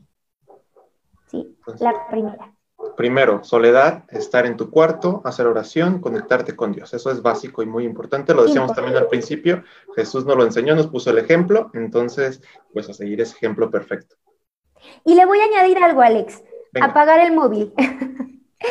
[1.27, 2.58] Sí, pues la primera.
[2.97, 6.95] Primero, soledad, estar en tu cuarto, hacer oración, conectarte con Dios.
[6.95, 8.35] Eso es básico y muy importante.
[8.35, 9.65] Lo decíamos también al principio.
[9.97, 11.71] Jesús nos lo enseñó, nos puso el ejemplo.
[11.75, 12.41] Entonces,
[12.73, 14.17] pues a seguir ese ejemplo perfecto.
[15.05, 16.43] Y le voy a añadir algo, Alex.
[16.81, 17.73] Apagar el móvil.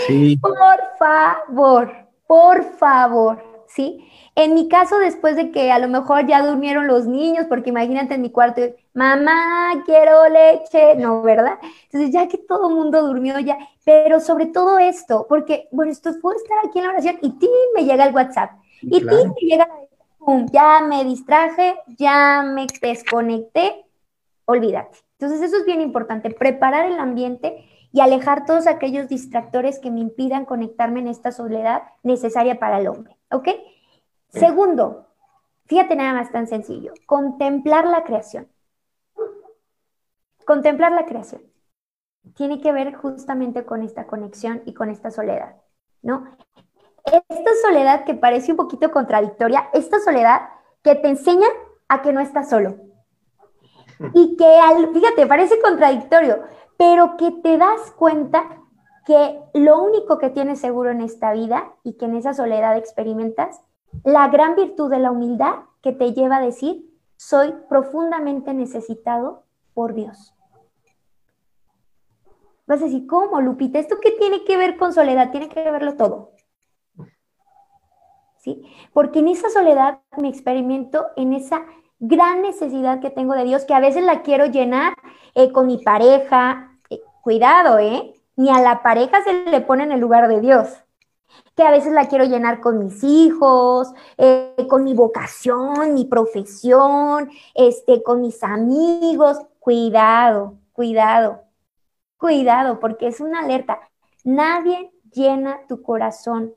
[0.08, 0.38] Sí.
[0.42, 1.94] por favor,
[2.28, 4.10] por favor, ¿sí?
[4.36, 8.14] En mi caso, después de que a lo mejor ya durmieron los niños, porque imagínate
[8.14, 8.62] en mi cuarto,
[8.98, 11.60] mamá, quiero leche, no, ¿verdad?
[11.84, 13.56] Entonces, ya que todo el mundo durmió ya,
[13.86, 17.48] pero sobre todo esto, porque, bueno, esto puedo estar aquí en la oración y ti
[17.76, 19.70] me llega el WhatsApp, y ti me llega,
[20.18, 23.86] pum, ya me distraje, ya me desconecté,
[24.46, 24.98] olvídate.
[25.20, 30.00] Entonces, eso es bien importante, preparar el ambiente y alejar todos aquellos distractores que me
[30.00, 33.50] impidan conectarme en esta soledad necesaria para el hombre, ¿ok?
[34.30, 35.06] Segundo,
[35.68, 38.48] fíjate nada más tan sencillo, contemplar la creación.
[40.48, 41.42] Contemplar la creación.
[42.34, 45.58] Tiene que ver justamente con esta conexión y con esta soledad,
[46.02, 46.24] ¿no?
[47.04, 50.44] Esta soledad que parece un poquito contradictoria, esta soledad
[50.84, 51.48] que te enseña
[51.90, 52.78] a que no estás solo.
[54.14, 56.44] Y que, al, fíjate, parece contradictorio,
[56.78, 58.46] pero que te das cuenta
[59.06, 63.60] que lo único que tienes seguro en esta vida y que en esa soledad experimentas
[64.06, 69.94] la gran virtud de la humildad que te lleva a decir, soy profundamente necesitado por
[69.94, 70.37] Dios.
[72.68, 73.80] Vas a decir, ¿cómo, Lupita?
[73.80, 75.32] ¿Esto qué tiene que ver con soledad?
[75.32, 76.34] Tiene que verlo todo.
[78.38, 78.62] ¿Sí?
[78.94, 81.66] Porque en esa soledad me experimento en esa
[82.00, 84.94] gran necesidad que tengo de Dios, que a veces la quiero llenar
[85.34, 86.78] eh, con mi pareja.
[86.90, 88.14] Eh, cuidado, ¿eh?
[88.36, 90.84] Ni a la pareja se le pone en el lugar de Dios
[91.56, 97.30] que a veces la quiero llenar con mis hijos, eh, con mi vocación, mi profesión,
[97.54, 99.40] este, con mis amigos.
[99.60, 101.47] Cuidado, cuidado,
[102.18, 103.80] cuidado, porque es una alerta.
[104.24, 106.56] Nadie llena tu corazón.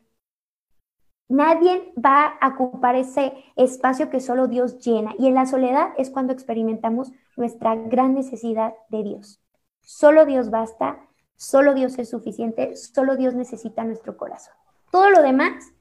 [1.29, 5.15] Nadie va a ocupar ese espacio que solo Dios llena.
[5.19, 9.41] Y en la soledad es cuando experimentamos nuestra gran necesidad de Dios.
[9.81, 10.99] Solo Dios basta,
[11.37, 14.55] solo Dios es suficiente, solo Dios necesita nuestro corazón.
[14.91, 15.73] Todo lo demás,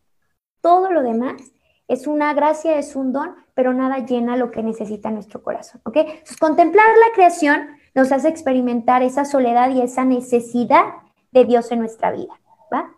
[0.61, 1.41] todo lo demás
[1.87, 5.97] es una gracia, es un don, pero nada llena lo que necesita nuestro corazón, ¿ok?
[5.97, 10.83] Entonces, contemplar la creación nos hace experimentar esa soledad y esa necesidad
[11.31, 12.39] de Dios en nuestra vida,
[12.73, 12.91] ¿va?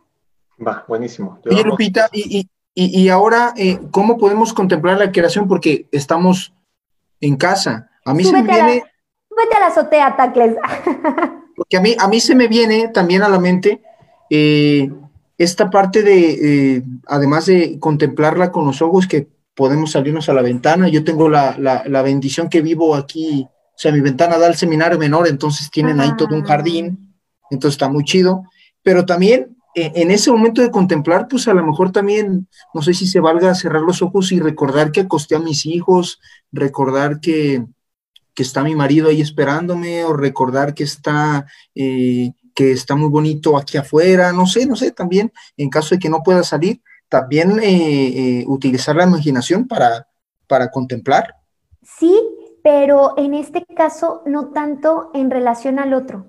[0.65, 1.39] Va, buenísimo.
[1.49, 5.47] Oye, Lupita, y, Y, ahora, eh, ¿cómo podemos contemplar la creación?
[5.47, 6.53] Porque estamos
[7.19, 7.89] en casa.
[8.05, 8.83] A mí se me viene...
[9.55, 10.55] A la, azotea, Tacles.
[11.55, 13.81] porque a mí, a mí se me viene también a la mente
[14.29, 14.89] eh,
[15.37, 20.41] esta parte de, eh, además de contemplarla con los ojos, que podemos salirnos a la
[20.41, 20.87] ventana.
[20.87, 23.47] Yo tengo la, la, bendición que vivo aquí,
[23.81, 27.15] sea, mi ventana da al seminario menor, entonces tienen ahí todo un jardín,
[27.49, 28.43] entonces está muy chido.
[28.83, 32.93] Pero también eh, en ese momento de contemplar, pues a lo mejor también, no sé
[32.93, 36.19] si se valga cerrar los ojos y recordar que acosté a mis hijos,
[36.51, 37.65] recordar que,
[38.33, 43.57] que está mi marido ahí esperándome, o recordar que está, eh, que está muy bonito
[43.57, 47.59] aquí afuera, no sé, no sé, también en caso de que no pueda salir, también
[47.63, 50.07] eh, utilizar la imaginación para,
[50.47, 51.35] para contemplar.
[51.81, 52.13] Sí,
[52.63, 56.27] pero en este caso no tanto en relación al otro.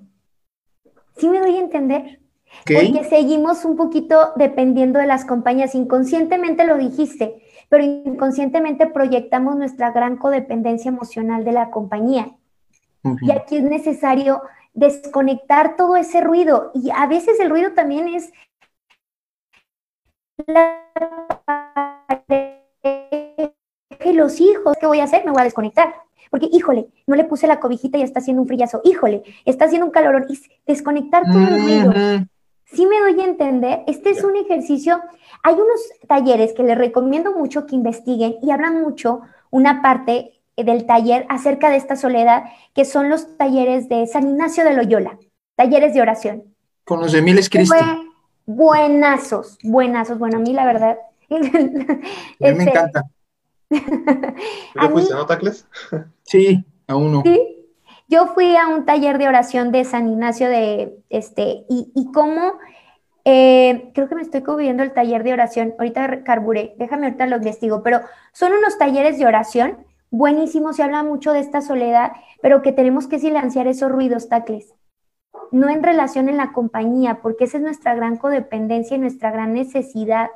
[1.17, 2.21] ¿Sí me doy a entender?
[2.67, 5.75] Porque seguimos un poquito dependiendo de las compañías.
[5.75, 12.37] Inconscientemente lo dijiste, pero inconscientemente proyectamos nuestra gran codependencia emocional de la compañía.
[13.21, 14.43] Y aquí es necesario
[14.75, 16.71] desconectar todo ese ruido.
[16.75, 18.33] Y a veces el ruido también es
[24.13, 25.25] los hijos, ¿qué voy a hacer?
[25.25, 25.95] Me voy a desconectar.
[26.33, 28.81] Porque, híjole, no le puse la cobijita y está haciendo un frillazo.
[28.83, 30.27] Híjole, está haciendo un calorón.
[30.29, 31.93] Y desconectar todo el ruido
[32.73, 35.01] sí me doy a entender, este es un ejercicio,
[35.43, 40.87] hay unos talleres que les recomiendo mucho que investiguen y hablan mucho una parte del
[40.87, 45.19] taller acerca de esta soledad, que son los talleres de San Ignacio de Loyola,
[45.57, 46.45] talleres de oración.
[46.85, 47.75] Con los de Miles Cristo.
[48.47, 50.19] buenazos, buenazos.
[50.19, 50.99] Bueno, a mí la verdad.
[51.31, 51.51] a mí
[52.41, 53.05] me este, encanta.
[54.75, 55.67] ¿Le fuiste, no, Tacles?
[56.23, 57.23] Sí, a uno.
[57.25, 57.67] Sí,
[58.09, 62.55] yo fui a un taller de oración de San Ignacio de, este, y, y cómo,
[63.25, 67.37] eh, creo que me estoy cubriendo el taller de oración, ahorita carburé, déjame ahorita lo
[67.37, 68.01] investigo, pero
[68.33, 69.79] son unos talleres de oración
[70.13, 74.75] buenísimos, se habla mucho de esta soledad, pero que tenemos que silenciar esos ruidos, tacles.
[75.51, 79.55] No en relación en la compañía, porque esa es nuestra gran codependencia y nuestra gran
[79.55, 80.29] necesidad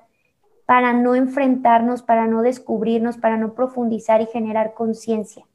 [0.67, 5.47] para no enfrentarnos, para no descubrirnos, para no profundizar y generar conciencia.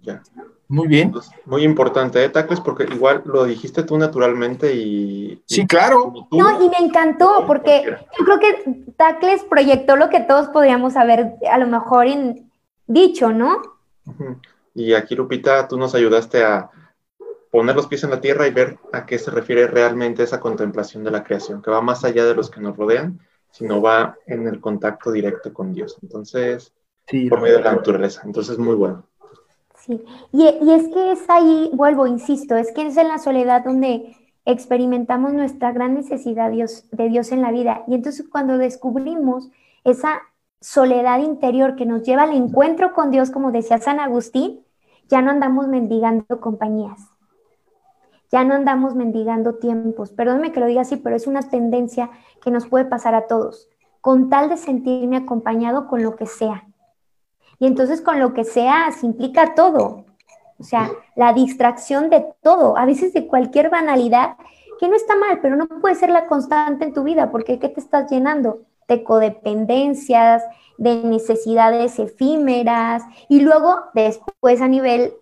[0.00, 0.22] Ya.
[0.68, 1.12] Muy bien.
[1.44, 2.60] muy importante, ¿eh, Tacles?
[2.60, 5.40] Porque igual lo dijiste tú naturalmente y...
[5.46, 6.12] Sí, claro.
[6.32, 7.84] no, y me encantó porque
[8.18, 12.06] yo creo que Tacles proyectó lo que todos podríamos haber a lo mejor
[12.86, 13.62] dicho, ¿no?
[14.74, 16.68] Y aquí, Lupita, tú nos ayudaste a
[17.50, 21.04] poner los pies en la tierra y ver a qué se refiere realmente esa contemplación
[21.04, 23.20] de la creación, que va más allá de los que nos rodean,
[23.56, 25.96] sino va en el contacto directo con Dios.
[26.02, 26.74] Entonces,
[27.30, 28.20] por medio de la naturaleza.
[28.24, 29.06] Entonces, muy bueno.
[29.78, 34.14] Sí, y, es que es ahí, vuelvo, insisto, es que es en la soledad donde
[34.44, 37.84] experimentamos nuestra gran necesidad Dios, de Dios en la vida.
[37.86, 39.48] Y entonces cuando descubrimos
[39.84, 40.20] esa
[40.60, 44.60] soledad interior que nos lleva al encuentro con Dios, como decía San Agustín,
[45.08, 47.00] ya no andamos mendigando compañías,
[48.30, 50.12] ya no andamos mendigando tiempos.
[50.12, 52.10] Perdónme que lo diga así, pero es una tendencia
[52.42, 53.68] que nos puede pasar a todos,
[54.00, 56.64] con tal de sentirme acompañado con lo que sea.
[57.58, 60.04] Y entonces con lo que sea se implica todo.
[60.58, 64.36] O sea, la distracción de todo, a veces de cualquier banalidad,
[64.78, 67.68] que no está mal, pero no puede ser la constante en tu vida, porque ¿qué
[67.68, 68.62] te estás llenando?
[68.88, 70.42] De codependencias,
[70.78, 75.14] de necesidades efímeras, y luego después a nivel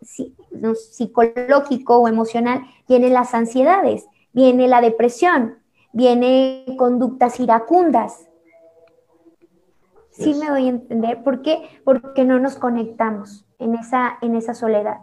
[0.75, 5.59] psicológico o emocional vienen las ansiedades, viene la depresión,
[5.93, 8.29] viene conductas iracundas,
[10.11, 11.23] sí me doy a entender.
[11.23, 11.81] ¿Por qué?
[11.85, 14.99] Porque no nos conectamos en esa, en esa soledad.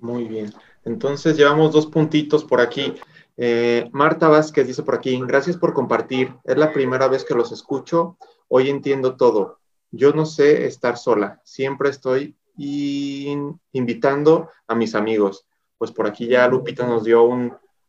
[0.00, 0.52] Muy bien.
[0.84, 2.94] Entonces llevamos dos puntitos por aquí.
[3.36, 6.34] Eh, Marta Vázquez dice por aquí, gracias por compartir.
[6.44, 8.16] Es la primera vez que los escucho.
[8.48, 9.58] Hoy entiendo todo.
[9.90, 11.40] Yo no sé estar sola.
[11.44, 15.46] Siempre estoy invitando a mis amigos.
[15.78, 17.28] Pues por aquí ya Lupita nos dio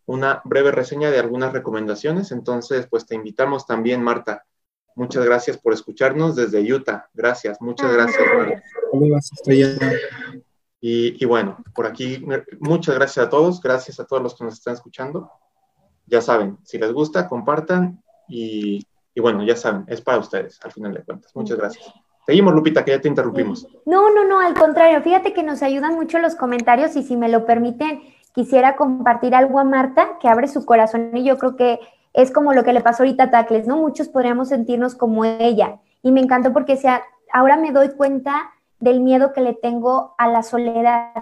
[0.06, 2.32] una breve reseña de algunas recomendaciones.
[2.32, 4.46] Entonces, pues te invitamos también, Marta,
[4.96, 7.10] Muchas gracias por escucharnos desde Utah.
[7.14, 8.24] Gracias, muchas ah, gracias.
[10.84, 12.26] Y, y, bueno, por aquí,
[12.60, 15.32] muchas gracias a todos, gracias a todos los que nos están escuchando.
[16.08, 20.72] Ya saben, si les gusta, compartan y, y bueno, ya saben, es para ustedes, al
[20.72, 21.32] final de cuentas.
[21.36, 21.94] Muchas gracias.
[22.26, 23.68] Seguimos, Lupita, que ya te interrumpimos.
[23.86, 27.30] No, no, no, al contrario, fíjate que nos ayudan mucho los comentarios y si me
[27.30, 28.02] lo permiten,
[28.34, 31.80] quisiera compartir algo a Marta, que abre su corazón y yo creo que
[32.14, 33.78] es como lo que le pasó ahorita a Tacles, ¿no?
[33.78, 35.80] Muchos podríamos sentirnos como ella.
[36.04, 40.28] Y me encantó porque sea, ahora me doy cuenta del miedo que le tengo a
[40.28, 41.14] la soledad.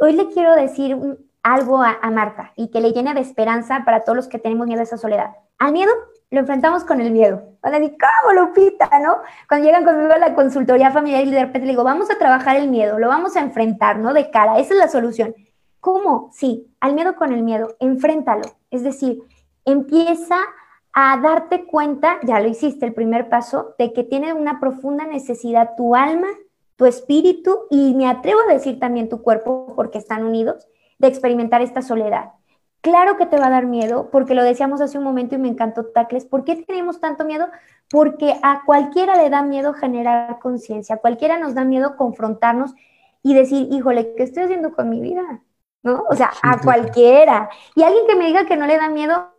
[0.00, 0.98] Hoy le quiero decir
[1.42, 4.80] algo a, Marta y que le llene de esperanza para todos los que tenemos miedo
[4.80, 5.36] a esa soledad.
[5.58, 5.92] Al miedo
[6.30, 7.42] lo enfrentamos con el miedo.
[7.62, 8.88] Van a decir, ¿cómo, Lupita?
[9.00, 9.16] ¿No?
[9.48, 12.56] Cuando llegan conmigo a la consultoría familiar y de repente le digo, vamos a trabajar
[12.56, 14.12] el miedo, lo vamos a enfrentar, ¿no?
[14.12, 15.34] De cara, esa es la solución.
[15.80, 16.30] ¿Cómo?
[16.32, 18.44] Sí, al miedo con el miedo, enfréntalo.
[18.70, 19.22] Es decir,
[19.64, 20.38] empieza
[20.92, 25.76] a darte cuenta, ya lo hiciste el primer paso, de que tiene una profunda necesidad
[25.76, 26.28] tu alma,
[26.76, 30.66] tu espíritu y me atrevo a decir también tu cuerpo, porque están unidos,
[30.98, 32.30] de experimentar esta soledad.
[32.86, 35.48] Claro que te va a dar miedo, porque lo decíamos hace un momento y me
[35.48, 36.24] encantó Tacles.
[36.24, 37.48] ¿Por qué tenemos tanto miedo?
[37.90, 42.76] Porque a cualquiera le da miedo generar conciencia, a cualquiera nos da miedo confrontarnos
[43.24, 45.42] y decir, híjole, ¿qué estoy haciendo con mi vida?
[45.82, 46.04] ¿No?
[46.08, 47.50] O sea, a cualquiera.
[47.74, 49.32] Y alguien que me diga que no le da miedo,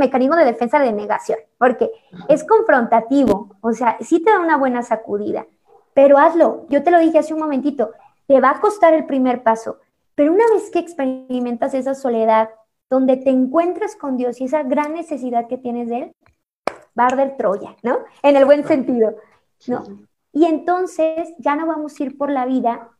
[0.00, 1.88] mecanismo de defensa de negación, porque
[2.28, 5.46] es confrontativo, o sea, sí te da una buena sacudida,
[5.94, 6.66] pero hazlo.
[6.68, 7.92] Yo te lo dije hace un momentito,
[8.26, 9.78] te va a costar el primer paso,
[10.16, 12.50] pero una vez que experimentas esa soledad,
[12.92, 16.16] donde te encuentras con Dios y esa gran necesidad que tienes de Él,
[16.98, 18.00] va a arder Troya, ¿no?
[18.22, 19.16] En el buen sentido,
[19.66, 19.82] ¿no?
[20.30, 22.90] Y entonces ya no vamos a ir por la vida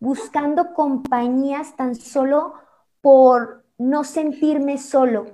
[0.00, 2.54] buscando compañías tan solo
[3.02, 5.26] por no sentirme solo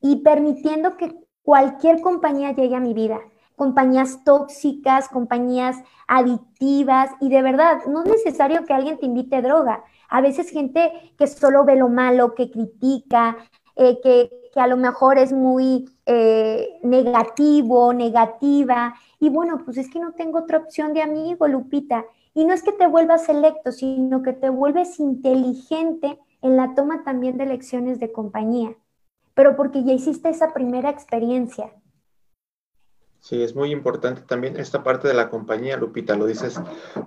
[0.00, 3.18] y permitiendo que cualquier compañía llegue a mi vida.
[3.60, 5.76] Compañías tóxicas, compañías
[6.08, 9.84] adictivas y de verdad, no es necesario que alguien te invite droga.
[10.08, 13.36] A veces gente que solo ve lo malo, que critica,
[13.76, 18.94] eh, que, a lo mejor es muy eh, negativo, negativa.
[19.18, 22.06] Y bueno, pues es que no tengo otra opción de amigo, Lupita.
[22.32, 27.04] Y no es que te vuelvas selecto, sino que te vuelves inteligente en la toma
[27.04, 28.74] también de lecciones de compañía,
[29.34, 31.74] pero porque ya hiciste esa primera experiencia.
[33.20, 36.60] Sí, es muy importante también esta parte de la compañía, Lupita, lo dices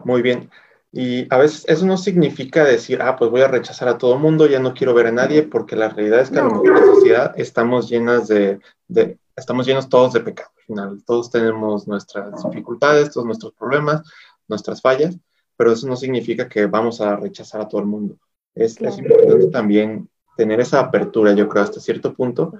[0.05, 0.49] muy bien.
[0.91, 4.45] Y a veces eso no significa decir, ah, pues voy a rechazar a todo mundo,
[4.45, 7.89] ya no quiero ver a nadie, porque la realidad es que en la sociedad estamos
[7.89, 10.51] llenas de, de, estamos llenos todos de pecado.
[10.55, 14.03] Al final, todos tenemos nuestras dificultades, todos nuestros problemas,
[14.47, 15.17] nuestras fallas,
[15.57, 18.17] pero eso no significa que vamos a rechazar a todo el mundo.
[18.53, 20.07] Es, es importante también
[20.37, 22.53] tener esa apertura, yo creo, hasta cierto punto,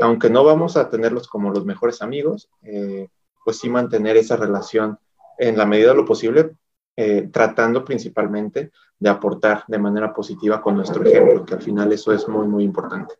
[0.00, 3.08] aunque no vamos a tenerlos como los mejores amigos, eh,
[3.44, 4.98] pues sí mantener esa relación
[5.38, 6.56] en la medida de lo posible,
[6.96, 12.12] eh, tratando principalmente de aportar de manera positiva con nuestro ejemplo, que al final eso
[12.12, 13.14] es muy, muy importante.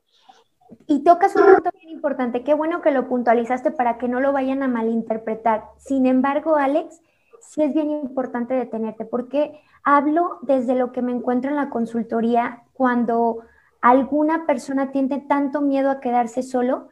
[0.86, 4.32] Y tocas un punto bien importante, qué bueno que lo puntualizaste para que no lo
[4.32, 5.64] vayan a malinterpretar.
[5.78, 7.00] Sin embargo, Alex,
[7.40, 12.62] sí es bien importante detenerte, porque hablo desde lo que me encuentro en la consultoría
[12.72, 13.38] cuando
[13.80, 16.88] alguna persona tiene tanto miedo a quedarse solo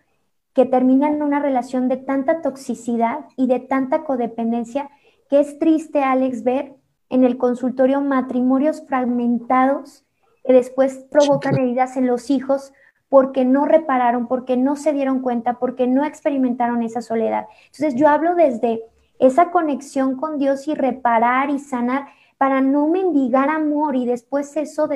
[0.54, 4.90] que termina en una relación de tanta toxicidad y de tanta codependencia
[5.28, 6.74] que es triste, Alex, ver
[7.10, 10.04] en el consultorio matrimonios fragmentados
[10.44, 12.72] que después provocan heridas en los hijos
[13.08, 17.46] porque no repararon, porque no se dieron cuenta, porque no experimentaron esa soledad.
[17.66, 18.82] Entonces yo hablo desde
[19.18, 24.88] esa conexión con Dios y reparar y sanar para no mendigar amor y después eso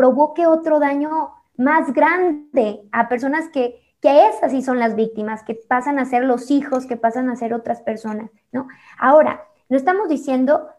[0.00, 5.54] provoque otro daño más grande a personas que, que esas sí son las víctimas, que
[5.54, 8.66] pasan a ser los hijos, que pasan a ser otras personas, ¿no?
[8.98, 10.70] Ahora, no estamos diciendo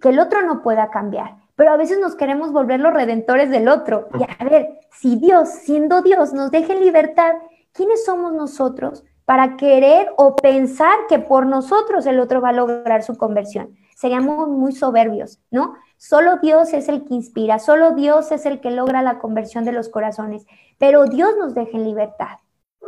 [0.00, 3.66] que el otro no pueda cambiar, pero a veces nos queremos volver los redentores del
[3.66, 4.10] otro.
[4.16, 7.34] Y a ver, si Dios, siendo Dios, nos deja en libertad,
[7.72, 13.02] ¿quiénes somos nosotros para querer o pensar que por nosotros el otro va a lograr
[13.02, 13.74] su conversión?
[13.96, 15.74] Seríamos muy soberbios, ¿no?
[15.98, 19.72] Solo Dios es el que inspira, solo Dios es el que logra la conversión de
[19.72, 20.46] los corazones,
[20.78, 22.38] pero Dios nos deja en libertad.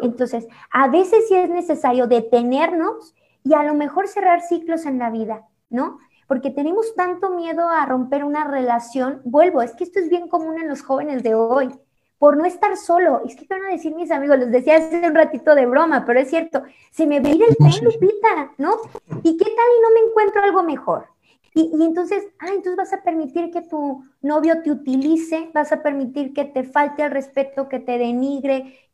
[0.00, 5.10] Entonces, a veces sí es necesario detenernos y a lo mejor cerrar ciclos en la
[5.10, 5.98] vida, ¿no?
[6.28, 9.20] Porque tenemos tanto miedo a romper una relación.
[9.24, 11.68] Vuelvo, es que esto es bien común en los jóvenes de hoy,
[12.16, 13.22] por no estar solo.
[13.26, 16.20] Es que van a decir mis amigos, les decía hace un ratito de broma, pero
[16.20, 18.76] es cierto, se me ve ir el tren, Lupita, ¿no?
[19.24, 21.06] ¿Y qué tal y no me encuentro algo mejor?
[21.54, 25.82] Y, y, entonces, ah, entonces vas a permitir que tu novio te utilice, vas a
[25.82, 28.90] permitir que te falte el respeto, que te denigre,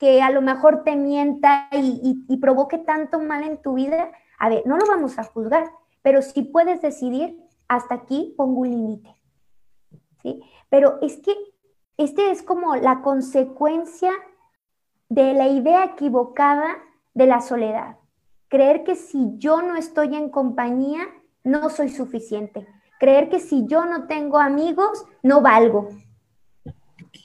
[0.00, 4.62] que, a lo mejor te mienta y, provoque tanto mal en tu vida, a ver,
[4.66, 9.14] no lo vamos a juzgar, pero si puedes decidir, hasta aquí pongo un límite.
[10.22, 10.42] ¿sí?
[10.70, 11.34] Pero es que
[11.98, 14.10] este es como la consecuencia
[15.10, 16.78] de la idea equivocada
[17.12, 17.98] de la soledad.
[18.48, 21.06] Creer que si yo no estoy en compañía,
[21.44, 22.66] no soy suficiente.
[22.98, 25.88] Creer que si yo no tengo amigos, no valgo.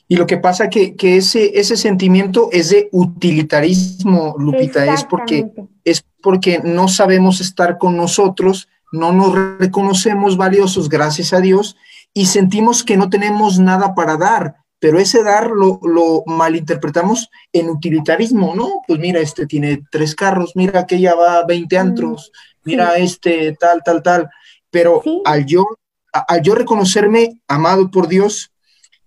[0.08, 5.52] Y lo que pasa que, que ese, ese sentimiento es de utilitarismo, Lupita, es porque,
[5.84, 11.76] es porque no sabemos estar con nosotros, no nos reconocemos valiosos, gracias a Dios,
[12.14, 17.70] y sentimos que no tenemos nada para dar, pero ese dar lo, lo, malinterpretamos en
[17.70, 18.82] utilitarismo, ¿no?
[18.88, 22.32] Pues mira, este tiene tres carros, mira aquella va a 20 antros,
[22.66, 24.30] mira este tal, tal, tal,
[24.70, 25.66] pero al, yo,
[26.12, 28.52] al yo reconocerme amado por Dios,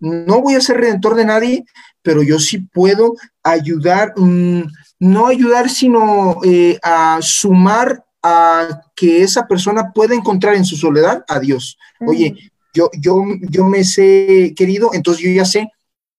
[0.01, 1.65] no voy a ser redentor de nadie,
[2.03, 4.63] pero yo sí puedo ayudar, mm,
[5.01, 11.25] no ayudar, sino eh, a sumar a que esa persona pueda encontrar en su soledad
[11.29, 11.77] a Dios.
[12.07, 15.71] Oye, yo, yo, yo me sé querido, entonces yo ya sé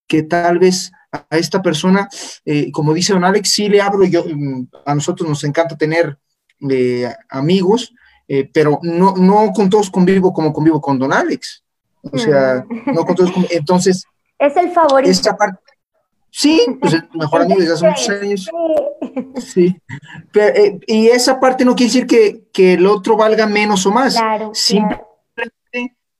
[0.06, 2.08] que tal vez a esta persona,
[2.44, 6.18] eh, como dice don Alex, sí le abro, yo, mm, a nosotros nos encanta tener
[6.68, 7.94] eh, amigos,
[8.52, 11.64] pero no, no con todos convivo como convivo con don Alex.
[12.02, 14.04] O sea, no con todos, entonces...
[14.38, 15.10] Es el favorito.
[15.10, 15.58] Esta parte,
[16.30, 18.50] Sí, pues el mejor amigo desde hace muchos años.
[19.38, 19.76] Sí.
[20.34, 22.06] Eh, y esa parte no quiere decir
[22.52, 24.14] que, el otro valga menos o más.
[24.14, 24.52] Claro.
[24.54, 25.06] Simplemente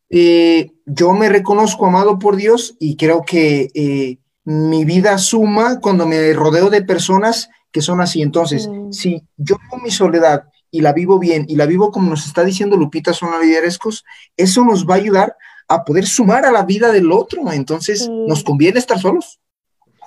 [0.09, 6.07] eh, yo me reconozco amado por Dios y creo que eh, mi vida suma cuando
[6.07, 8.23] me rodeo de personas que son así.
[8.23, 8.93] Entonces, mm.
[8.93, 12.45] si yo con mi soledad y la vivo bien y la vivo como nos está
[12.45, 14.05] diciendo Lupita, son liderescos,
[14.37, 15.37] eso nos va a ayudar
[15.69, 17.51] a poder sumar a la vida del otro.
[17.53, 19.41] Entonces, ¿nos conviene estar solos?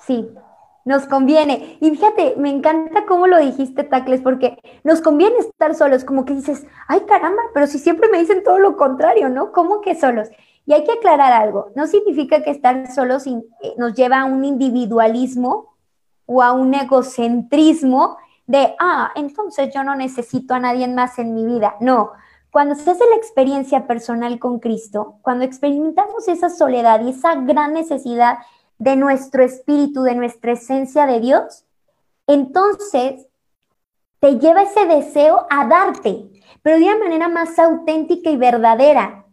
[0.06, 0.28] Sí,
[0.84, 1.78] nos conviene.
[1.80, 6.34] Y fíjate, me encanta cómo lo dijiste, Tacles, porque nos conviene estar solos, como que
[6.34, 9.52] dices, ay caramba, pero si siempre me dicen todo lo contrario, ¿no?
[9.52, 10.28] ¿Cómo que solos?
[10.66, 13.42] Y hay que aclarar algo, no significa que estar solos eh,
[13.76, 15.73] nos lleva a un individualismo
[16.26, 18.16] o a un egocentrismo
[18.46, 21.76] de, ah, entonces yo no necesito a nadie más en mi vida.
[21.80, 22.12] No,
[22.50, 27.72] cuando se hace la experiencia personal con Cristo, cuando experimentamos esa soledad y esa gran
[27.72, 28.38] necesidad
[28.78, 31.64] de nuestro espíritu, de nuestra esencia de Dios,
[32.26, 33.26] entonces
[34.20, 36.30] te lleva ese deseo a darte,
[36.62, 39.23] pero de una manera más auténtica y verdadera,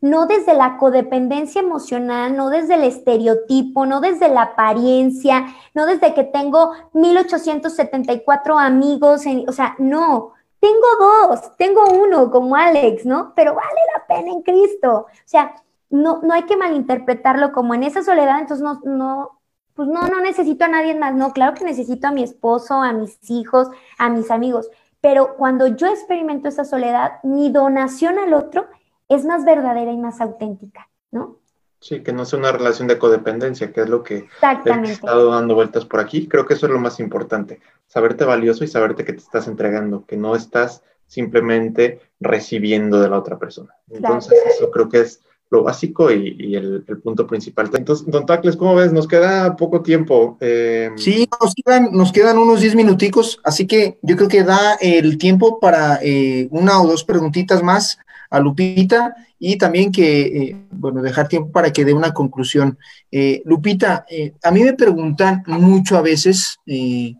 [0.00, 6.14] No desde la codependencia emocional, no desde el estereotipo, no desde la apariencia, no desde
[6.14, 10.32] que tengo 1874 amigos, o sea, no.
[10.60, 13.32] Tengo dos, tengo uno como Alex, ¿no?
[13.34, 15.06] Pero vale la pena en Cristo.
[15.08, 15.54] O sea,
[15.88, 19.40] no, no hay que malinterpretarlo como en esa soledad, entonces no, no,
[19.74, 22.92] pues no, no necesito a nadie más, no, claro que necesito a mi esposo, a
[22.92, 24.68] mis hijos, a mis amigos,
[25.00, 28.66] pero cuando yo experimento esa soledad, mi donación al otro
[29.10, 31.36] es más verdadera y más auténtica, ¿no?
[31.80, 35.54] Sí, que no sea una relación de codependencia, que es lo que he estado dando
[35.54, 36.28] vueltas por aquí.
[36.28, 40.04] Creo que eso es lo más importante, saberte valioso y saberte que te estás entregando,
[40.06, 43.74] que no estás simplemente recibiendo de la otra persona.
[43.90, 47.70] Entonces, eso creo que es lo básico y, el, punto principal.
[47.74, 48.92] Entonces, don Tacles, ¿cómo ves?
[48.92, 50.36] Nos queda poco tiempo.
[50.40, 50.90] Eh...
[50.96, 55.18] Sí, nos quedan, nos quedan unos 10 minuticos, así que yo creo que da el
[55.18, 57.98] tiempo para eh, una o dos preguntitas más
[58.30, 62.78] a Lupita y también que, eh, bueno, dejar tiempo para que dé una conclusión.
[63.10, 64.06] Eh, Lupita,
[64.42, 67.16] a mí me preguntan mucho a veces, y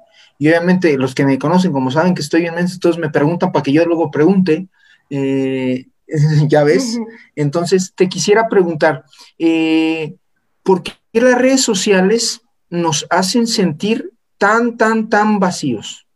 [0.49, 3.63] obviamente los que me conocen, como saben que estoy en mente, todos me preguntan para
[3.63, 4.69] que yo luego pregunte.
[5.11, 5.87] Eh,
[6.49, 6.99] ya ves.
[7.37, 9.05] Entonces, te quisiera preguntar,
[9.39, 10.17] eh,
[10.63, 16.07] ¿por qué las redes sociales nos hacen sentir tan, tan, tan vacíos?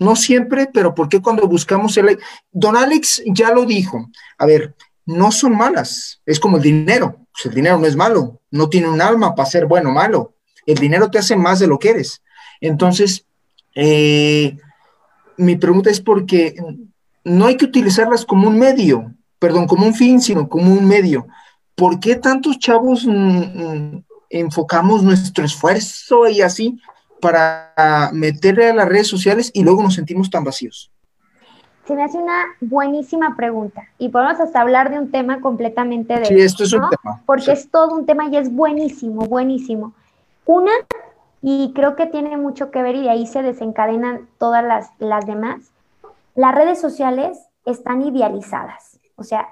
[0.00, 2.18] No siempre, pero ¿por qué cuando buscamos el...
[2.50, 4.08] Don Alex ya lo dijo.
[4.38, 4.74] A ver,
[5.04, 6.22] no son malas.
[6.24, 7.18] Es como el dinero.
[7.32, 8.40] Pues el dinero no es malo.
[8.50, 10.34] No tiene un alma para ser bueno o malo.
[10.64, 12.22] El dinero te hace más de lo que eres.
[12.62, 13.26] Entonces,
[13.74, 14.56] eh,
[15.36, 16.56] mi pregunta es porque
[17.22, 21.26] no hay que utilizarlas como un medio, perdón, como un fin, sino como un medio.
[21.74, 26.80] ¿Por qué tantos chavos mm, mm, enfocamos nuestro esfuerzo y así
[27.20, 30.90] para meterle a las redes sociales y luego nos sentimos tan vacíos?
[31.86, 36.26] Se me hace una buenísima pregunta y podemos hasta hablar de un tema completamente de...
[36.26, 37.22] Sí, esto es un tema.
[37.26, 39.92] Porque es todo un tema y es buenísimo, buenísimo.
[40.46, 40.70] Una,
[41.42, 45.26] y creo que tiene mucho que ver y de ahí se desencadenan todas las, las
[45.26, 45.72] demás,
[46.34, 49.48] las redes sociales están idealizadas, o sea,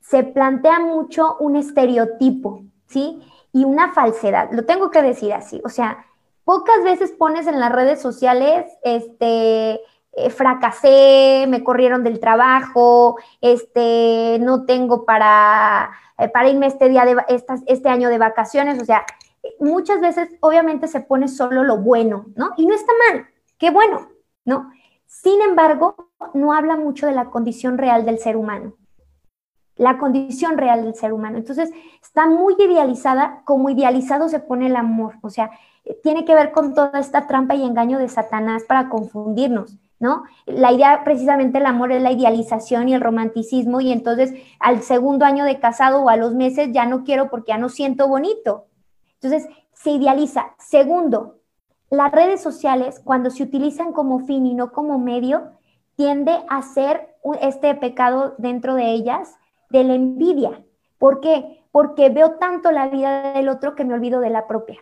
[0.00, 3.20] se plantea mucho un estereotipo, ¿sí?
[3.52, 6.04] Y una falsedad, lo tengo que decir así, o sea,
[6.48, 9.82] pocas veces pones en las redes sociales, este,
[10.12, 17.04] eh, fracasé, me corrieron del trabajo, este, no tengo para, eh, para irme este, día
[17.04, 17.16] de,
[17.66, 19.04] este año de vacaciones, o sea,
[19.60, 22.54] muchas veces obviamente se pone solo lo bueno, ¿no?
[22.56, 23.26] Y no está mal,
[23.58, 24.08] qué bueno,
[24.46, 24.70] ¿no?
[25.04, 28.72] Sin embargo, no habla mucho de la condición real del ser humano.
[29.76, 31.36] La condición real del ser humano.
[31.36, 31.70] Entonces,
[32.02, 35.16] está muy idealizada, como idealizado se pone el amor.
[35.22, 35.50] O sea,
[36.02, 39.76] tiene que ver con toda esta trampa y engaño de Satanás para confundirnos.
[40.00, 40.24] ¿no?
[40.46, 45.24] La idea, precisamente el amor es la idealización y el romanticismo y entonces al segundo
[45.24, 48.66] año de casado o a los meses ya no quiero porque ya no siento bonito.
[49.20, 50.54] Entonces, se idealiza.
[50.58, 51.38] Segundo,
[51.90, 55.52] las redes sociales, cuando se utilizan como fin y no como medio,
[55.96, 59.36] tiende a ser este pecado dentro de ellas
[59.70, 60.64] de la envidia.
[60.98, 61.64] ¿Por qué?
[61.72, 64.78] Porque veo tanto la vida del otro que me olvido de la propia.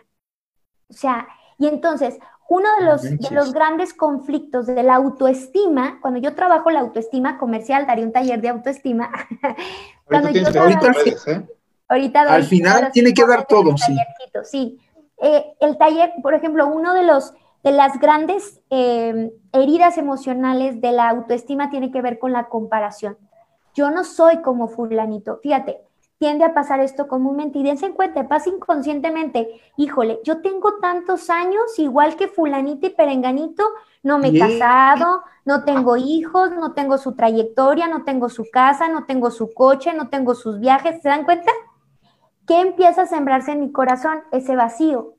[0.89, 1.27] O sea,
[1.57, 2.17] y entonces,
[2.49, 7.37] uno de los, de los grandes conflictos de la autoestima, cuando yo trabajo la autoestima
[7.37, 9.11] comercial, daré un taller de autoestima.
[10.05, 10.87] cuando yo trabajo,
[11.27, 11.47] ¿eh?
[11.87, 13.97] ahorita, al final tiene que dar todo, sí.
[14.43, 14.79] Sí,
[15.21, 17.33] eh, el taller, por ejemplo, uno de los
[17.63, 23.17] de las grandes eh, heridas emocionales de la autoestima tiene que ver con la comparación.
[23.73, 25.39] Yo no soy como fulanito.
[25.43, 25.81] Fíjate,
[26.17, 29.61] tiende a pasar esto comúnmente y dense en cuenta, pasa inconscientemente.
[29.77, 33.63] Híjole, yo tengo tantos años, igual que fulanito y perenganito,
[34.03, 38.87] no me he casado, no tengo hijos, no tengo su trayectoria, no tengo su casa,
[38.87, 41.01] no tengo su coche, no tengo sus viajes.
[41.01, 41.51] ¿Se dan cuenta?
[42.47, 44.23] ¿Qué empieza a sembrarse en mi corazón?
[44.31, 45.15] Ese vacío.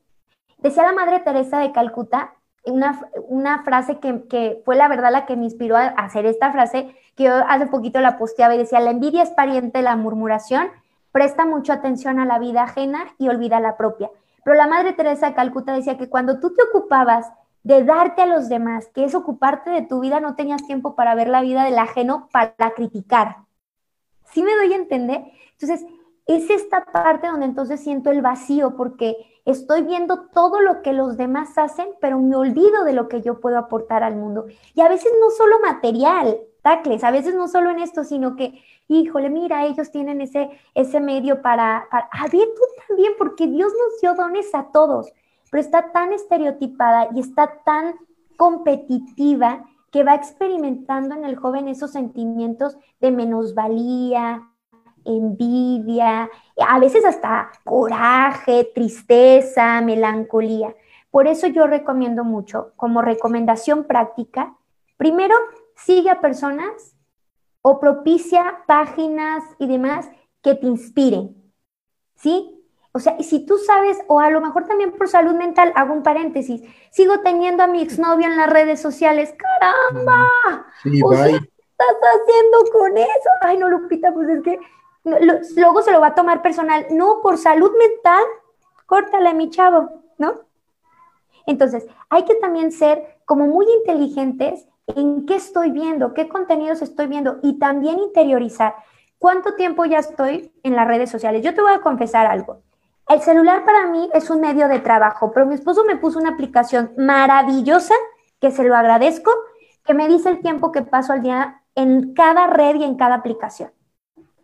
[0.57, 2.33] Decía la Madre Teresa de Calcuta
[2.65, 6.51] una, una frase que, que, fue la verdad la que me inspiró a hacer esta
[6.51, 9.95] frase, que yo hace poquito la posteaba y decía, la envidia es pariente de la
[9.95, 10.69] murmuración,
[11.11, 14.09] presta mucha atención a la vida ajena y olvida la propia.
[14.43, 17.31] Pero la Madre Teresa de Calcuta decía que cuando tú te ocupabas
[17.63, 21.15] de darte a los demás, que es ocuparte de tu vida, no tenías tiempo para
[21.15, 23.37] ver la vida del ajeno para criticar.
[24.31, 25.25] ¿Sí me doy a entender?
[25.59, 25.85] Entonces,
[26.25, 31.17] es esta parte donde entonces siento el vacío porque estoy viendo todo lo que los
[31.17, 34.45] demás hacen, pero me olvido de lo que yo puedo aportar al mundo.
[34.75, 38.63] Y a veces no solo material, tacles, a veces no solo en esto, sino que,
[38.89, 43.71] híjole, mira, ellos tienen ese, ese medio para, para, a ver, tú también, porque Dios
[43.71, 45.13] nos dio dones a todos,
[45.49, 47.95] pero está tan estereotipada y está tan
[48.35, 54.49] competitiva que va experimentando en el joven esos sentimientos de menosvalía,
[55.05, 56.29] envidia,
[56.67, 60.75] a veces hasta coraje, tristeza, melancolía.
[61.11, 64.55] Por eso yo recomiendo mucho, como recomendación práctica,
[64.97, 65.35] primero,
[65.75, 66.95] sigue a personas
[67.61, 70.09] o propicia páginas y demás
[70.41, 71.35] que te inspiren,
[72.15, 72.55] ¿sí?
[72.91, 75.93] O sea, y si tú sabes, o a lo mejor también por salud mental, hago
[75.93, 80.27] un paréntesis, sigo teniendo a mi exnovio en las redes sociales, caramba,
[80.81, 83.29] sí, o ¿qué estás haciendo con eso?
[83.41, 84.59] Ay, no, Lupita, pues es que
[85.55, 86.87] luego se lo va a tomar personal.
[86.91, 88.23] No, por salud mental,
[88.85, 90.41] córtale, mi chavo, ¿no?
[91.45, 97.07] Entonces, hay que también ser como muy inteligentes en qué estoy viendo, qué contenidos estoy
[97.07, 98.75] viendo y también interiorizar
[99.17, 101.43] cuánto tiempo ya estoy en las redes sociales.
[101.43, 102.61] Yo te voy a confesar algo.
[103.07, 106.31] El celular para mí es un medio de trabajo, pero mi esposo me puso una
[106.31, 107.95] aplicación maravillosa,
[108.39, 109.31] que se lo agradezco,
[109.83, 113.15] que me dice el tiempo que paso al día en cada red y en cada
[113.15, 113.71] aplicación.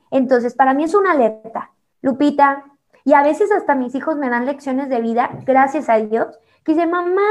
[0.10, 1.72] Entonces, para mí es una alerta.
[2.02, 2.66] Lupita,
[3.04, 6.74] y a veces hasta mis hijos me dan lecciones de vida, gracias a Dios, que
[6.74, 7.22] dice, mamá,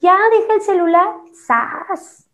[0.00, 2.27] ya deja el celular, ¡zas!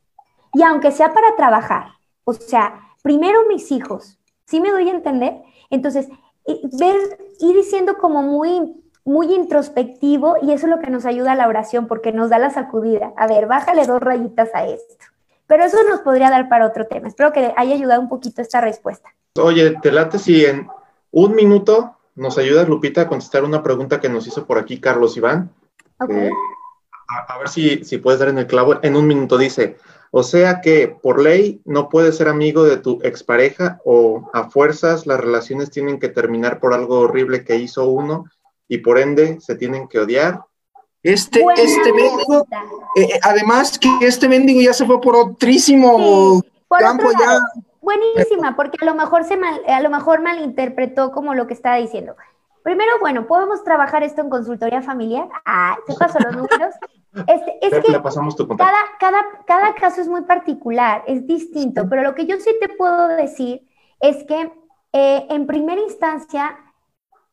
[0.55, 1.89] Y aunque sea para trabajar,
[2.25, 5.43] o sea, primero mis hijos, ¿sí me doy a entender?
[5.71, 6.09] Entonces,
[6.79, 6.97] ver,
[7.41, 8.75] ir diciendo como muy,
[9.05, 12.39] muy introspectivo y eso es lo que nos ayuda a la oración porque nos da
[12.39, 13.13] la sacudida.
[13.17, 15.05] A ver, bájale dos rayitas a esto.
[15.47, 17.09] Pero eso nos podría dar para otro tema.
[17.09, 19.11] Espero que haya ayudado un poquito esta respuesta.
[19.39, 20.69] Oye, te late si en
[21.11, 25.17] un minuto nos ayudas, Lupita, a contestar una pregunta que nos hizo por aquí Carlos
[25.17, 25.51] Iván.
[25.99, 26.29] Okay.
[26.29, 26.31] Eh,
[27.29, 28.77] a, ver si, si puedes dar en el clavo.
[28.83, 29.77] En un minuto dice,
[30.17, 35.09] o sea que por ley no puedes ser amigo de tu expareja o a fuerzas
[35.09, 38.27] las relaciones tienen que terminar por algo horrible que hizo uno
[38.69, 40.45] y por ende se tienen que odiar.
[41.03, 42.47] Este, este mendigo,
[42.97, 47.41] eh, eh, además que este mendigo ya se fue por otrísimo campo ya
[47.83, 51.75] Buenísima, porque a lo mejor se mal, a lo mejor malinterpretó como lo que estaba
[51.75, 52.15] diciendo.
[52.63, 55.29] Primero, bueno, podemos trabajar esto en consultoría familiar.
[55.45, 56.73] Ah, ¿qué pasó los números?
[57.27, 57.93] Este, es que
[58.57, 62.69] cada, cada, cada caso es muy particular, es distinto, pero lo que yo sí te
[62.69, 63.69] puedo decir
[64.01, 64.53] es que
[64.93, 66.57] eh, en primera instancia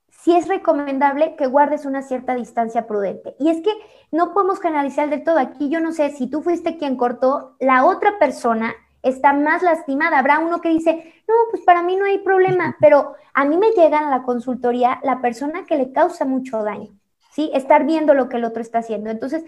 [0.10, 3.36] sí es recomendable que guardes una cierta distancia prudente.
[3.40, 3.72] Y es que
[4.12, 5.40] no podemos generalizar del todo.
[5.40, 10.20] Aquí yo no sé si tú fuiste quien cortó, la otra persona está más lastimada.
[10.20, 13.72] Habrá uno que dice, no, pues para mí no hay problema, pero a mí me
[13.72, 16.90] llega a la consultoría la persona que le causa mucho daño,
[17.32, 17.50] ¿sí?
[17.54, 19.10] Estar viendo lo que el otro está haciendo.
[19.10, 19.44] Entonces,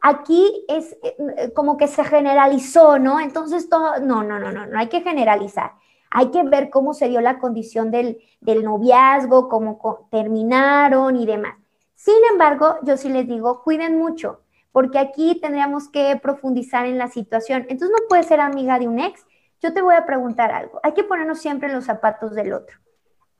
[0.00, 3.20] aquí es eh, como que se generalizó, ¿no?
[3.20, 5.72] Entonces, todo, no, no, no, no, no hay que generalizar.
[6.10, 11.56] Hay que ver cómo se dio la condición del, del noviazgo, cómo terminaron y demás.
[11.94, 14.40] Sin embargo, yo sí les digo, cuiden mucho
[14.72, 17.62] porque aquí tendríamos que profundizar en la situación.
[17.68, 19.26] Entonces no puedes ser amiga de un ex.
[19.60, 20.80] Yo te voy a preguntar algo.
[20.82, 22.76] Hay que ponernos siempre en los zapatos del otro.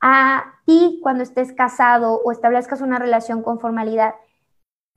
[0.01, 4.15] a ti cuando estés casado o establezcas una relación con formalidad,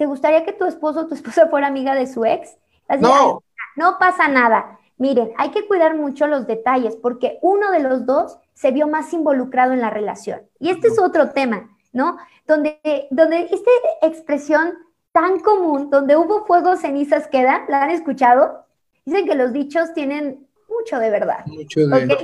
[0.03, 2.57] ¿te gustaría que tu esposo o tu esposa fuera amiga de su ex?
[2.98, 3.44] no.
[3.76, 4.80] No pasa nada.
[4.98, 9.12] Miren, hay que cuidar mucho los detalles porque uno de los dos se vio más
[9.12, 10.42] involucrado en la relación.
[10.59, 12.18] Y este es otro tema, ¿no?
[12.48, 12.80] Donde,
[13.11, 13.70] donde esta
[14.03, 14.74] expresión
[15.12, 18.66] tan común, donde hubo fuego, cenizas queda, ¿la han escuchado?
[19.05, 20.48] Dicen que los dichos tienen
[20.78, 21.44] mucho de verdad.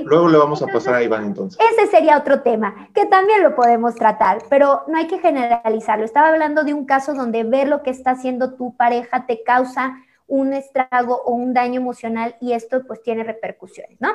[0.03, 1.59] Luego le vamos a pasar a Iván entonces.
[1.71, 6.05] Ese sería otro tema, que también lo podemos tratar, pero no hay que generalizarlo.
[6.05, 9.97] Estaba hablando de un caso donde ver lo que está haciendo tu pareja te causa
[10.27, 14.09] un estrago o un daño emocional y esto pues tiene repercusiones, ¿no?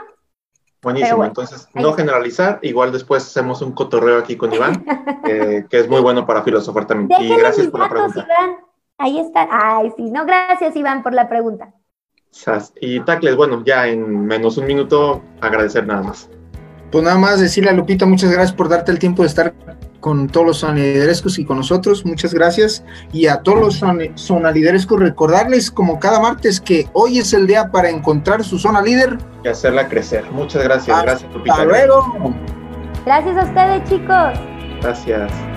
[0.80, 4.84] Buenísimo, entonces no generalizar, igual después hacemos un cotorreo aquí con Iván,
[5.24, 7.22] que es muy bueno para filosofar también.
[7.22, 8.26] y gracias por la pregunta.
[8.26, 8.56] Iván.
[8.98, 9.48] Ahí está.
[9.50, 11.72] Ay, sí, no, gracias Iván por la pregunta.
[12.80, 16.28] Y Tacles, bueno, ya en menos un minuto, agradecer nada más.
[16.90, 19.54] Pues nada más decirle a Lupita, muchas gracias por darte el tiempo de estar
[20.00, 22.84] con todos los sonaliderescos y con nosotros, muchas gracias.
[23.12, 27.88] Y a todos los sonaliderescos recordarles como cada martes que hoy es el día para
[27.88, 29.16] encontrar su zona líder.
[29.42, 30.30] Y hacerla crecer.
[30.30, 31.54] Muchas gracias, gracias Lupita.
[31.54, 32.34] Hasta luego.
[33.06, 34.38] Gracias a ustedes chicos.
[34.82, 35.53] Gracias.